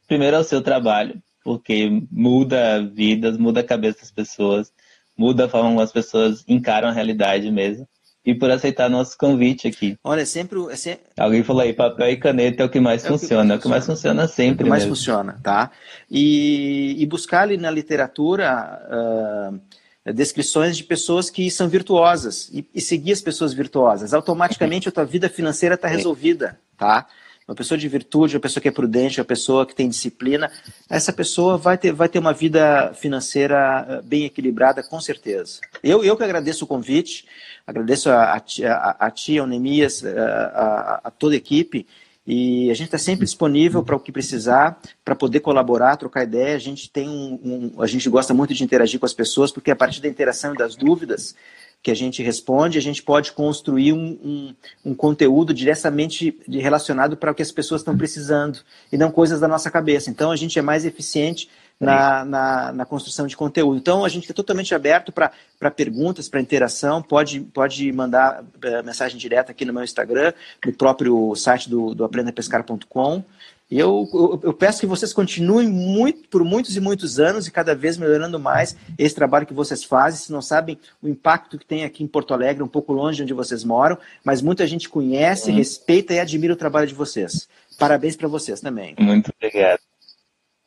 primeiro 0.09 0.37
ao 0.37 0.42
seu 0.42 0.61
trabalho, 0.61 1.23
porque 1.45 1.88
muda 2.11 2.83
vidas, 2.83 3.38
muda 3.38 3.61
a 3.61 3.64
cabeça 3.64 4.01
das 4.01 4.11
pessoas, 4.11 4.73
muda 5.16 5.45
a 5.45 5.49
forma 5.49 5.68
como 5.68 5.81
as 5.81 5.92
pessoas 5.92 6.45
encaram 6.49 6.88
a 6.88 6.92
realidade 6.92 7.49
mesmo. 7.53 7.87
E 8.25 8.35
por 8.35 8.51
aceitar 8.51 8.89
nosso 8.89 9.19
convite 9.19 9.67
aqui. 9.67 9.97
Olha, 10.05 10.23
é 10.23 10.25
sempre, 10.25 10.59
é 10.71 10.77
sempre... 10.77 11.03
Alguém 11.19 11.43
falou 11.43 11.63
aí, 11.63 11.73
papel 11.73 12.11
e 12.11 12.17
caneta 12.17 12.63
é 12.63 12.67
o 12.67 12.69
que 12.69 12.79
mais 12.79 13.05
é 13.05 13.09
funciona. 13.09 13.57
O 13.57 13.59
que 13.59 13.69
mais 13.69 13.85
funciona, 13.85 14.23
é 14.23 14.25
o 14.25 14.27
que 14.27 14.27
mais 14.27 14.27
funciona 14.27 14.29
sempre. 14.29 14.51
É 14.51 14.55
o 14.55 14.65
que 14.65 14.71
mais 14.71 14.83
mesmo. 14.85 14.97
funciona, 14.97 15.41
tá? 15.43 15.71
E, 16.11 16.95
e 16.99 17.07
buscar 17.07 17.43
ali 17.43 17.57
na 17.57 17.71
literatura 17.71 18.81
uh, 18.89 20.13
descrições 20.13 20.77
de 20.77 20.85
pessoas 20.85 21.31
que 21.31 21.51
são 21.51 21.69
virtuosas 21.69 22.49
e, 22.53 22.67
e, 22.75 22.81
seguir 22.81 23.13
as 23.13 23.21
pessoas 23.21 23.53
virtuosas. 23.53 24.15
Automaticamente 24.15 24.89
a 24.89 24.93
tua 24.93 25.05
vida 25.05 25.29
financeira 25.29 25.75
está 25.75 25.87
resolvida, 25.89 26.59
tá? 26.77 27.07
Uma 27.47 27.55
pessoa 27.55 27.77
de 27.77 27.89
virtude, 27.89 28.37
uma 28.37 28.41
pessoa 28.41 28.63
que 28.63 28.69
é 28.69 28.71
prudente, 28.71 29.21
uma 29.21 29.25
pessoa 29.25 29.67
que 29.67 29.75
tem 29.75 29.89
disciplina, 29.89 30.51
essa 30.89 31.13
pessoa 31.13 31.59
vai 31.59 31.77
ter, 31.77 31.93
vai 31.93 32.09
ter 32.09 32.19
uma 32.19 32.33
vida 32.33 32.93
financeira 32.95 33.59
ah, 33.59 34.03
bem 34.03 34.25
equilibrada, 34.25 34.83
com 34.83 35.01
certeza. 35.01 35.61
Eu, 35.83 36.05
eu 36.05 36.17
que 36.17 36.23
agradeço 36.23 36.65
o 36.65 36.69
convite. 36.69 37.27
Agradeço 37.67 38.11
a, 38.11 38.35
a, 38.35 39.07
a 39.07 39.11
ti, 39.11 39.39
ao 39.39 39.47
Nemias, 39.47 40.05
a, 40.05 41.01
a, 41.05 41.11
toda 41.11 41.35
a 41.35 41.37
equipe. 41.37 41.87
E 42.27 42.71
a 42.71 42.75
gente 42.75 42.87
está 42.87 42.99
sempre 42.99 43.25
disponível 43.25 43.83
para 43.83 43.97
o 43.97 44.01
que 44.01 44.13
precisar, 44.13 44.81
para 45.05 45.15
poder 45.15 45.41
colaborar, 45.41 45.97
trocar 45.97 46.23
ideia. 46.23 46.55
A 46.55 46.61
gente 46.61 46.89
tem 46.89 47.09
um, 47.09 47.73
um, 47.77 47.83
a 47.83 47.87
gente 47.87 48.09
gosta 48.09 48.33
muito 48.33 48.55
de 48.55 48.63
interagir 48.63 49.01
com 49.01 49.07
as 49.07 49.15
pessoas, 49.15 49.51
porque 49.51 49.71
a 49.71 49.77
partir 49.77 50.01
da 50.01 50.09
interação 50.09 50.55
e 50.55 50.57
das 50.57 50.77
dúvidas 50.77 51.35
que 51.83 51.91
a 51.91 51.97
gente 51.97 52.23
responde, 52.23 52.79
a 52.79 52.83
gente 52.83 53.03
pode 53.03 53.33
construir 53.33 53.93
um, 53.93 54.19
um, 54.23 54.55
um 54.85 54.95
conteúdo 54.95 55.53
diretamente 55.53 56.39
relacionado 56.49 57.17
para 57.17 57.33
o 57.33 57.35
que 57.35 57.43
as 57.43 57.51
pessoas 57.51 57.81
estão 57.81 57.97
precisando 57.97 58.61
e 58.93 58.97
não 58.97 59.11
coisas 59.11 59.41
da 59.41 59.49
nossa 59.49 59.69
cabeça. 59.69 60.09
Então 60.09 60.31
a 60.31 60.37
gente 60.37 60.57
é 60.57 60.63
mais 60.63 60.85
eficiente 60.85 61.51
na, 61.83 62.25
na, 62.25 62.73
na, 62.73 62.87
construção 62.87 63.27
de 63.27 63.37
conteúdo. 63.37 63.77
Então, 63.77 64.05
a 64.05 64.09
gente 64.09 64.25
está 64.25 64.35
totalmente 64.35 64.75
aberto 64.75 65.12
para 65.12 65.71
perguntas, 65.71 66.29
para 66.29 66.40
interação. 66.40 67.03
Pode, 67.03 67.40
pode 67.40 67.90
mandar 67.92 68.42
uh, 68.42 68.85
mensagem 68.85 69.18
direta 69.18 69.53
aqui 69.53 69.64
no 69.64 69.73
meu 69.73 69.83
Instagram, 69.83 70.33
no 70.64 70.73
próprio 70.73 71.35
site 71.35 71.68
do, 71.68 71.95
do 71.95 72.05
aprendapescar.com. 72.05 73.25
E 73.71 73.79
eu, 73.79 74.07
eu, 74.12 74.40
eu, 74.42 74.53
peço 74.53 74.81
que 74.81 74.87
vocês 74.87 75.14
continuem 75.14 75.66
muito, 75.66 76.29
por 76.29 76.45
muitos 76.45 76.77
e 76.77 76.81
muitos 76.81 77.18
anos 77.18 77.47
e 77.47 77.51
cada 77.51 77.75
vez 77.75 77.97
melhorando 77.97 78.38
mais 78.38 78.77
esse 78.99 79.14
trabalho 79.14 79.47
que 79.47 79.55
vocês 79.55 79.83
fazem. 79.83 80.18
Vocês 80.18 80.29
não 80.29 80.42
sabem 80.42 80.79
o 81.03 81.09
impacto 81.09 81.59
que 81.59 81.64
tem 81.64 81.83
aqui 81.83 82.05
em 82.05 82.07
Porto 82.07 82.35
Alegre, 82.35 82.62
um 82.62 82.68
pouco 82.68 82.92
longe 82.92 83.16
de 83.16 83.23
onde 83.23 83.33
vocês 83.33 83.64
moram, 83.64 83.97
mas 84.23 84.42
muita 84.42 84.66
gente 84.66 84.90
conhece, 84.90 85.51
uhum. 85.51 85.57
respeita 85.57 86.12
e 86.12 86.21
admira 86.21 86.53
o 86.53 86.57
trabalho 86.57 86.87
de 86.87 86.95
vocês. 86.95 87.49
Parabéns 87.79 88.14
para 88.14 88.29
vocês 88.29 88.61
também. 88.61 88.95
Muito 88.99 89.33
obrigado. 89.35 89.81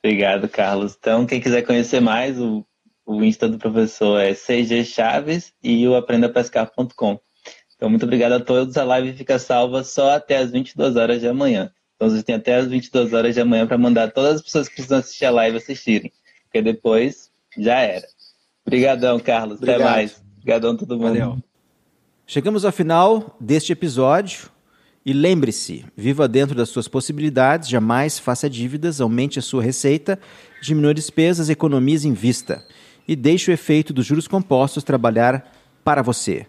Obrigado, 0.06 0.48
Carlos. 0.48 0.96
Então, 1.00 1.26
quem 1.26 1.42
quiser 1.42 1.64
conhecer 1.64 2.00
mais, 2.00 2.40
o, 2.40 2.64
o 3.08 3.24
Insta 3.24 3.50
do 3.50 3.58
professor 3.58 4.22
é 4.22 4.36
CG 4.36 4.86
Chaves 4.86 5.52
e 5.64 5.88
o 5.88 5.96
aprendapescar.com. 5.96 7.20
Então, 7.76 7.90
muito 7.90 8.04
obrigado 8.04 8.34
a 8.34 8.40
todos. 8.40 8.78
A 8.78 8.84
live 8.84 9.14
fica 9.14 9.40
salva 9.40 9.84
só 9.84 10.12
até 10.12 10.38
as 10.38 10.52
22 10.52 10.96
horas 10.96 11.22
de 11.22 11.28
amanhã. 11.28 11.72
Então, 11.96 12.08
vocês 12.08 12.24
têm 12.24 12.36
até 12.36 12.54
as 12.54 12.68
22 12.68 13.14
horas 13.14 13.34
de 13.34 13.42
amanhã 13.42 13.66
para 13.66 13.80
mandar 13.80 14.12
todas 14.12 14.36
as 14.36 14.42
pessoas 14.44 14.68
que 14.70 14.76
precisam 14.76 15.00
assistir 15.00 15.26
a 15.26 15.32
live 15.32 15.58
assistirem. 15.58 16.14
Porque 16.44 16.62
depois 16.62 17.32
já 17.58 17.80
era. 17.80 18.06
Obrigadão, 18.64 19.20
Carlos. 19.20 19.58
Obrigado. 19.58 19.82
Até 19.82 19.90
mais. 19.90 20.24
Obrigadão 20.38 20.74
a 20.74 20.78
todo 20.78 21.00
mundo. 21.00 21.08
Valeu. 21.08 21.44
Chegamos 22.28 22.64
ao 22.64 22.72
final 22.72 23.36
deste 23.42 23.72
episódio. 23.72 24.52
E 25.06 25.14
lembre-se, 25.14 25.86
viva 25.96 26.28
dentro 26.28 26.56
das 26.56 26.70
suas 26.70 26.88
possibilidades, 26.88 27.70
jamais 27.70 28.18
faça 28.18 28.50
dívidas, 28.50 29.00
aumente 29.00 29.38
a 29.38 29.42
sua 29.42 29.62
receita, 29.62 30.20
diminua 30.64 30.96
despesas, 30.96 31.48
economize 31.48 32.08
em 32.08 32.14
vista 32.14 32.66
e 33.08 33.16
deixe 33.16 33.52
o 33.52 33.54
efeito 33.54 33.94
dos 33.94 34.04
juros 34.04 34.28
compostos 34.28 34.84
trabalhar 34.84 35.54
para 35.84 36.02
você. 36.02 36.48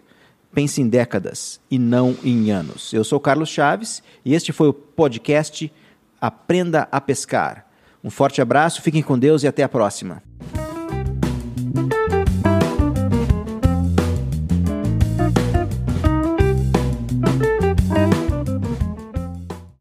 Pense 0.51 0.81
em 0.81 0.89
décadas 0.89 1.59
e 1.69 1.77
não 1.77 2.17
em 2.23 2.49
anos. 2.49 2.91
Eu 2.93 3.03
sou 3.03 3.19
Carlos 3.19 3.49
Chaves 3.49 4.01
e 4.25 4.33
este 4.33 4.51
foi 4.51 4.69
o 4.69 4.73
podcast 4.73 5.71
Aprenda 6.19 6.87
a 6.91 6.99
Pescar. 6.99 7.67
Um 8.03 8.09
forte 8.09 8.41
abraço, 8.41 8.81
fiquem 8.81 9.03
com 9.03 9.19
Deus 9.19 9.43
e 9.43 9.47
até 9.47 9.61
a 9.61 9.69
próxima. 9.69 10.23